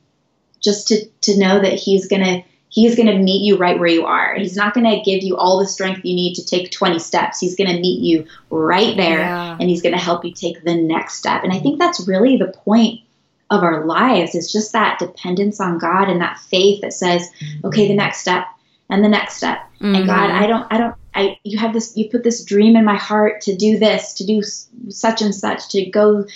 [0.60, 2.42] just to, to know that He's going to
[2.76, 4.34] he's going to meet you right where you are.
[4.34, 7.40] He's not going to give you all the strength you need to take 20 steps.
[7.40, 9.56] He's going to meet you right there yeah.
[9.58, 11.42] and he's going to help you take the next step.
[11.42, 13.00] And I think that's really the point
[13.48, 17.30] of our lives is just that dependence on God and that faith that says,
[17.64, 18.44] okay, the next step
[18.90, 19.58] and the next step.
[19.80, 19.94] Mm-hmm.
[19.94, 22.84] And God, I don't, I don't, I, you have this, you put this dream in
[22.84, 26.26] my heart to do this, to do such and such, to go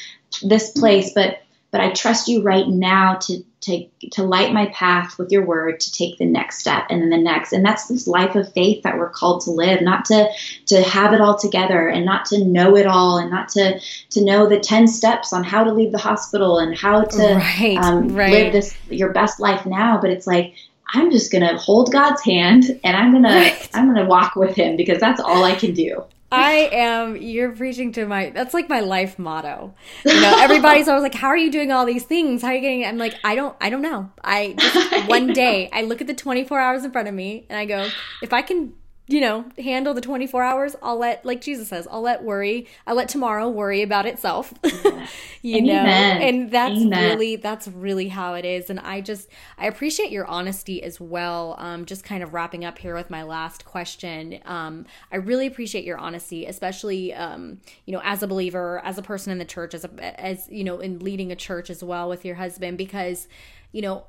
[0.43, 5.19] this place, but, but I trust you right now to, to to light my path
[5.19, 8.07] with your word to take the next step and then the next and that's this
[8.07, 10.29] life of faith that we're called to live not to
[10.67, 14.25] to have it all together and not to know it all and not to to
[14.25, 18.09] know the 10 steps on how to leave the hospital and how to right, um,
[18.09, 18.33] right.
[18.33, 20.55] live this your best life now but it's like
[20.93, 23.71] I'm just gonna hold God's hand and I'm gonna right.
[23.75, 26.05] I'm gonna walk with him because that's all I can do.
[26.33, 27.17] I am.
[27.17, 28.31] You're preaching to my.
[28.31, 29.75] That's like my life motto.
[30.05, 32.43] You know, everybody's always like, "How are you doing all these things?
[32.43, 33.57] How are you getting?" I'm like, I don't.
[33.61, 34.11] I don't know.
[34.23, 37.59] I just one day I look at the 24 hours in front of me and
[37.59, 37.89] I go,
[38.23, 38.75] if I can
[39.11, 42.95] you know, handle the 24 hours, I'll let, like Jesus says, I'll let worry, I'll
[42.95, 44.55] let tomorrow worry about itself.
[45.43, 45.67] you Amen.
[45.67, 47.11] know, and that's Amen.
[47.11, 48.71] really, that's really how it is.
[48.71, 51.57] And I just, I appreciate your honesty as well.
[51.59, 54.39] Um, just kind of wrapping up here with my last question.
[54.45, 59.03] Um, I really appreciate your honesty, especially, um, you know, as a believer, as a
[59.03, 62.09] person in the church, as a, as, you know, in leading a church as well
[62.09, 63.27] with your husband, because,
[63.73, 64.07] you know,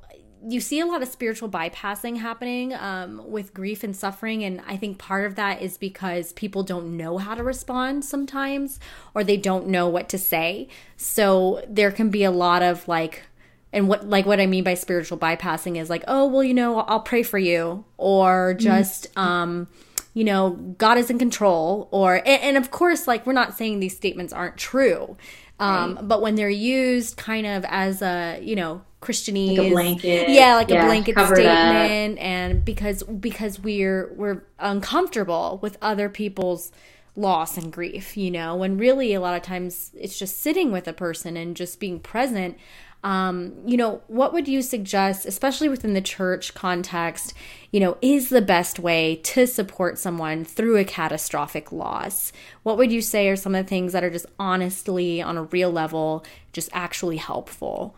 [0.47, 4.43] you see a lot of spiritual bypassing happening um, with grief and suffering.
[4.43, 8.79] And I think part of that is because people don't know how to respond sometimes,
[9.13, 10.67] or they don't know what to say.
[10.97, 13.23] So there can be a lot of like,
[13.71, 16.79] and what like what I mean by spiritual bypassing is like, oh well, you know,
[16.79, 18.63] I'll pray for you, or mm-hmm.
[18.63, 19.19] just mm-hmm.
[19.19, 19.67] um,
[20.13, 23.79] you know, God is in control, or and, and, of course, like we're not saying
[23.79, 25.15] these statements aren't true,
[25.59, 26.07] um, right.
[26.07, 30.55] but when they're used kind of as a you know Christianese, like a blanket, yeah,
[30.55, 32.23] like yeah, a blanket statement, up.
[32.23, 36.71] and because because we're we're uncomfortable with other people's
[37.15, 40.87] loss and grief, you know, when really a lot of times it's just sitting with
[40.87, 42.57] a person and just being present.
[43.03, 47.33] Um, you know, what would you suggest, especially within the church context,
[47.71, 52.31] you know, is the best way to support someone through a catastrophic loss?
[52.61, 55.43] What would you say are some of the things that are just honestly, on a
[55.45, 56.23] real level,
[56.53, 57.95] just actually helpful?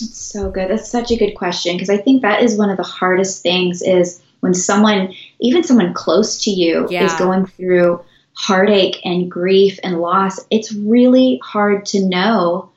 [0.00, 0.70] That's so good.
[0.70, 3.82] That's such a good question because I think that is one of the hardest things
[3.82, 7.04] is when someone, even someone close to you, yeah.
[7.04, 10.38] is going through heartache and grief and loss.
[10.50, 12.70] It's really hard to know,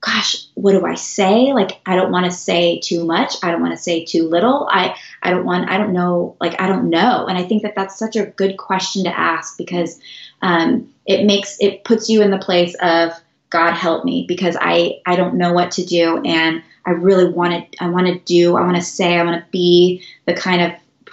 [0.00, 1.52] gosh, what do I say?
[1.52, 3.34] Like I don't want to say too much.
[3.42, 4.68] I don't want to say too little.
[4.70, 7.26] I I don't want I don't know like I don't know.
[7.26, 9.98] And I think that that's such a good question to ask because
[10.42, 13.12] um, it makes it puts you in the place of
[13.50, 17.72] God help me because I I don't know what to do and I really want
[17.72, 20.62] to I want to do I want to say I want to be the kind
[20.62, 20.72] of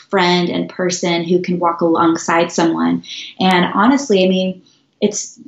[0.10, 3.04] friend and person who can walk alongside someone.
[3.40, 4.62] And honestly, I mean,
[5.02, 5.40] it's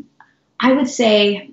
[0.59, 1.49] I would say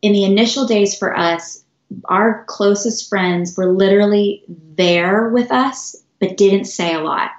[0.00, 1.62] in the initial days for us,
[2.06, 7.32] our closest friends were literally there with us but didn't say a lot.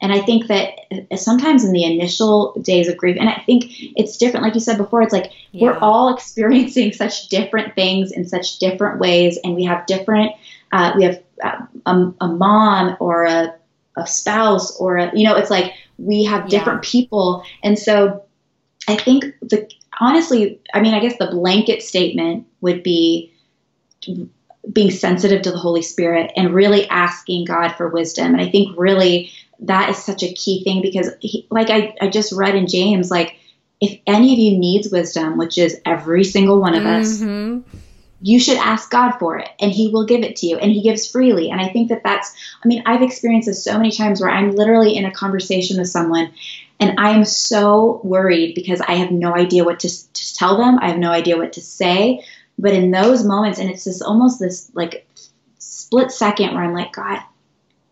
[0.00, 0.74] And I think that
[1.10, 3.64] uh, sometimes in the initial days of grief, and I think
[3.96, 5.62] it's different, like you said before, it's like yeah.
[5.62, 10.32] we're all experiencing such different things in such different ways, and we have different,
[10.72, 13.54] uh, we have uh, a, a, mom or a,
[13.96, 16.90] a spouse or, a, you know, it's like we have different yeah.
[16.90, 17.44] people.
[17.62, 18.22] And so
[18.88, 19.70] I think the,
[20.00, 23.32] honestly, I mean, I guess the blanket statement would be
[24.72, 28.34] being sensitive to the Holy Spirit and really asking God for wisdom.
[28.34, 29.30] And I think really
[29.60, 33.10] that is such a key thing because he, like I, I just read in james
[33.10, 33.36] like
[33.80, 37.58] if any of you needs wisdom which is every single one of mm-hmm.
[37.58, 37.74] us
[38.20, 40.82] you should ask god for it and he will give it to you and he
[40.82, 41.50] gives freely.
[41.50, 42.34] And i think that that's
[42.64, 45.88] i mean i've experienced this so many times where i'm literally in a conversation with
[45.88, 46.32] someone
[46.80, 50.78] and i am so worried because i have no idea what to, to tell them.
[50.80, 52.24] I have no idea what to say.
[52.58, 55.06] But in those moments and it's just almost this like
[55.58, 57.20] split second where i'm like god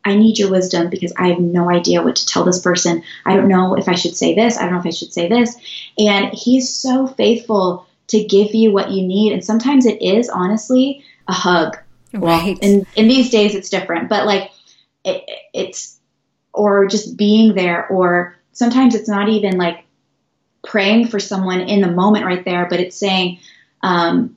[0.04, 3.02] I need your wisdom because I have no idea what to tell this person.
[3.24, 4.56] I don't know if I should say this.
[4.56, 5.56] I don't know if I should say this.
[5.98, 9.32] And he's so faithful to give you what you need.
[9.32, 11.78] And sometimes it is honestly a hug.
[12.12, 12.58] Right.
[12.60, 14.50] in, in these days, it's different, but like
[15.04, 15.98] it, it's,
[16.52, 19.84] or just being there, or sometimes it's not even like
[20.64, 23.40] praying for someone in the moment right there, but it's saying,
[23.82, 24.36] um,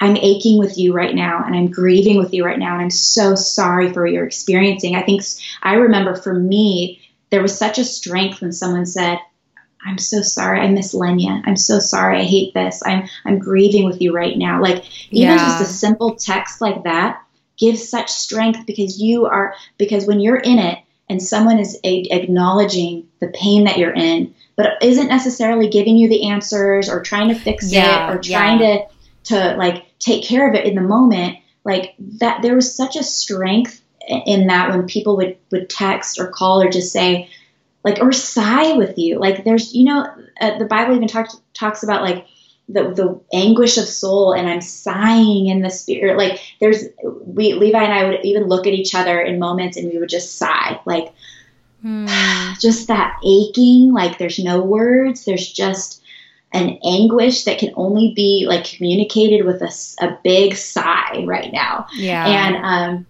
[0.00, 2.90] I'm aching with you right now and I'm grieving with you right now and I'm
[2.90, 4.96] so sorry for what you're experiencing.
[4.96, 5.22] I think
[5.62, 9.18] I remember for me, there was such a strength when someone said,
[9.84, 10.60] I'm so sorry.
[10.60, 11.42] I miss Lenya.
[11.44, 12.20] I'm so sorry.
[12.20, 12.82] I hate this.
[12.84, 14.62] I'm I'm grieving with you right now.
[14.62, 15.36] Like even yeah.
[15.36, 17.22] just a simple text like that
[17.58, 20.78] gives such strength because you are because when you're in it
[21.08, 26.08] and someone is a- acknowledging the pain that you're in, but isn't necessarily giving you
[26.08, 28.76] the answers or trying to fix yeah, it or trying yeah.
[28.76, 28.86] to
[29.24, 33.02] to like take care of it in the moment like that there was such a
[33.02, 33.82] strength
[34.26, 37.28] in that when people would would text or call or just say
[37.84, 39.18] like or sigh with you.
[39.18, 40.06] Like there's you know
[40.40, 42.26] uh, the bible even talks talks about like
[42.68, 46.18] the the anguish of soul and i'm sighing in the spirit.
[46.18, 49.90] Like there's we levi and i would even look at each other in moments and
[49.90, 50.80] we would just sigh.
[50.84, 51.12] Like
[51.82, 52.06] hmm.
[52.60, 55.24] just that aching like there's no words.
[55.24, 56.02] There's just
[56.54, 61.86] an anguish that can only be like communicated with a, a big sigh right now.
[61.96, 62.26] Yeah.
[62.26, 63.06] And um,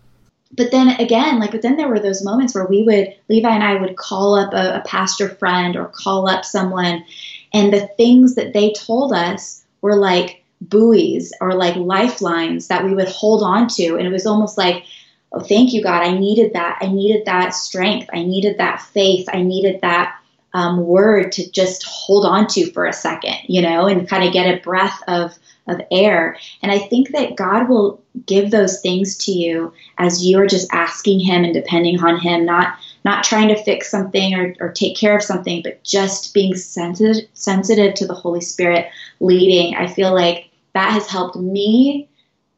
[0.57, 3.63] but then again, like, but then there were those moments where we would, Levi and
[3.63, 7.05] I would call up a, a pastor friend or call up someone,
[7.53, 12.95] and the things that they told us were like buoys or like lifelines that we
[12.95, 13.97] would hold on to.
[13.97, 14.85] And it was almost like,
[15.33, 16.03] oh, thank you, God.
[16.03, 16.79] I needed that.
[16.81, 18.09] I needed that strength.
[18.13, 19.29] I needed that faith.
[19.33, 20.17] I needed that
[20.55, 24.33] um, word to just hold on to for a second, you know, and kind of
[24.33, 25.37] get a breath of
[25.67, 26.37] of air.
[26.63, 30.73] And I think that God will give those things to you as you are just
[30.73, 34.97] asking Him and depending on Him, not not trying to fix something or, or take
[34.97, 38.87] care of something, but just being sensitive sensitive to the Holy Spirit
[39.21, 39.75] leading.
[39.75, 42.09] I feel like that has helped me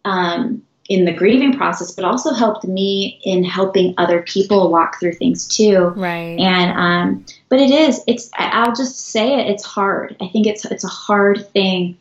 [0.05, 5.15] um, in the grieving process, but also helped me in helping other people walk through
[5.15, 5.93] things too.
[5.97, 6.39] Right.
[6.39, 8.03] And um, but it is.
[8.07, 8.31] It's.
[8.37, 9.49] I'll just say it.
[9.49, 10.17] It's hard.
[10.21, 10.65] I think it's.
[10.65, 11.97] It's a hard thing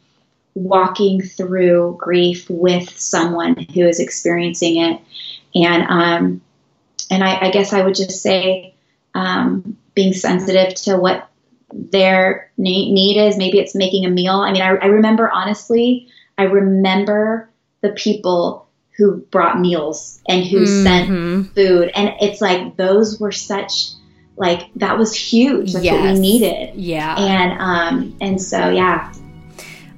[0.55, 5.01] walking through grief with someone who is experiencing it.
[5.53, 6.41] And um,
[7.11, 8.73] and I, I, guess I would just say
[9.13, 11.29] um, being sensitive to what
[11.73, 13.37] their need is.
[13.37, 14.35] Maybe it's making a meal.
[14.35, 16.07] I mean, I, I remember honestly,
[16.37, 17.49] I remember
[17.81, 18.64] the people
[18.97, 20.83] who brought meals and who mm-hmm.
[20.83, 23.89] sent food, and it's like those were such
[24.37, 25.73] like that was huge.
[25.73, 26.01] That's yes.
[26.01, 26.75] what we needed.
[26.75, 27.15] Yeah.
[27.17, 29.13] And um and so yeah,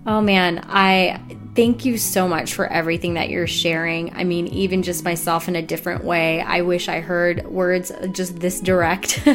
[0.07, 1.19] Oh man, I
[1.53, 4.15] thank you so much for everything that you're sharing.
[4.15, 6.39] I mean, even just myself in a different way.
[6.39, 9.21] I wish I heard words just this direct.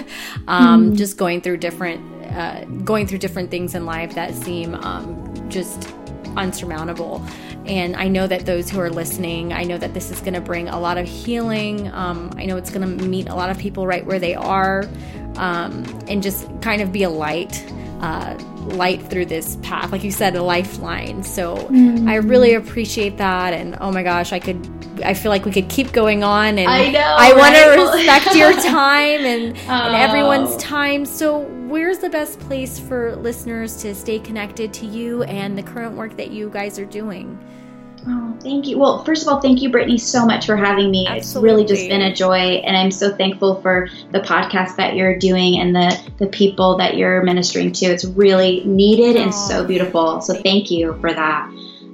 [0.49, 0.97] um, mm.
[0.97, 2.01] Just going through different,
[2.33, 5.93] uh, going through different things in life that seem um, just
[6.37, 7.23] unsurmountable.
[7.67, 10.41] And I know that those who are listening, I know that this is going to
[10.41, 11.89] bring a lot of healing.
[11.93, 14.89] Um, I know it's going to meet a lot of people right where they are,
[15.37, 17.65] um, and just kind of be a light.
[18.01, 22.09] Uh, light through this path like you said a lifeline so mm.
[22.09, 25.69] i really appreciate that and oh my gosh i could i feel like we could
[25.69, 27.37] keep going on and i know i right?
[27.37, 29.71] want to respect your time and, oh.
[29.71, 35.23] and everyone's time so where's the best place for listeners to stay connected to you
[35.25, 37.39] and the current work that you guys are doing
[38.07, 38.79] Oh, thank you.
[38.79, 41.07] Well, first of all, thank you, Brittney, so much for having me.
[41.07, 41.19] Absolutely.
[41.19, 45.17] It's really just been a joy, and I'm so thankful for the podcast that you're
[45.17, 47.87] doing and the the people that you're ministering to.
[47.87, 50.21] It's really needed oh, and so beautiful.
[50.21, 51.49] So thank you for that.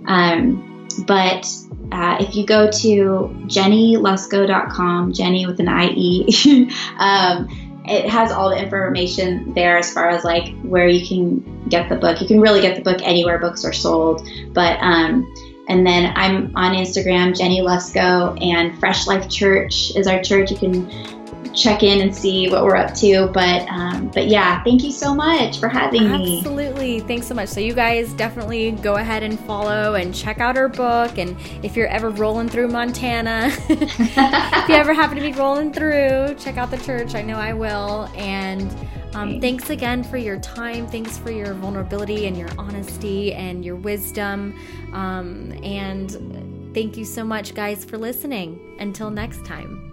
[0.07, 1.47] Um, but
[1.93, 7.49] uh, if you go to jennielusko.com, Jennie with an IE, um,
[7.87, 11.97] it has all the information there as far as like where you can get the
[11.97, 12.21] book.
[12.21, 15.33] You can really get the book anywhere books are sold, but um,
[15.69, 20.51] and then I'm on Instagram, Jennie Lusko, and Fresh Life Church is our church.
[20.51, 21.18] You can
[21.59, 23.29] check in and see what we're up to.
[23.33, 26.31] But um, but yeah, thank you so much for having Absolutely.
[26.31, 26.39] me.
[26.39, 27.49] Absolutely, thanks so much.
[27.49, 31.19] So you guys definitely go ahead and follow and check out our book.
[31.19, 36.35] And if you're ever rolling through Montana, if you ever happen to be rolling through,
[36.39, 37.15] check out the church.
[37.15, 38.09] I know I will.
[38.15, 38.75] And
[39.15, 40.87] um, thanks again for your time.
[40.87, 44.59] Thanks for your vulnerability and your honesty and your wisdom.
[44.93, 48.77] Um, and thank you so much, guys, for listening.
[48.79, 49.88] Until next time.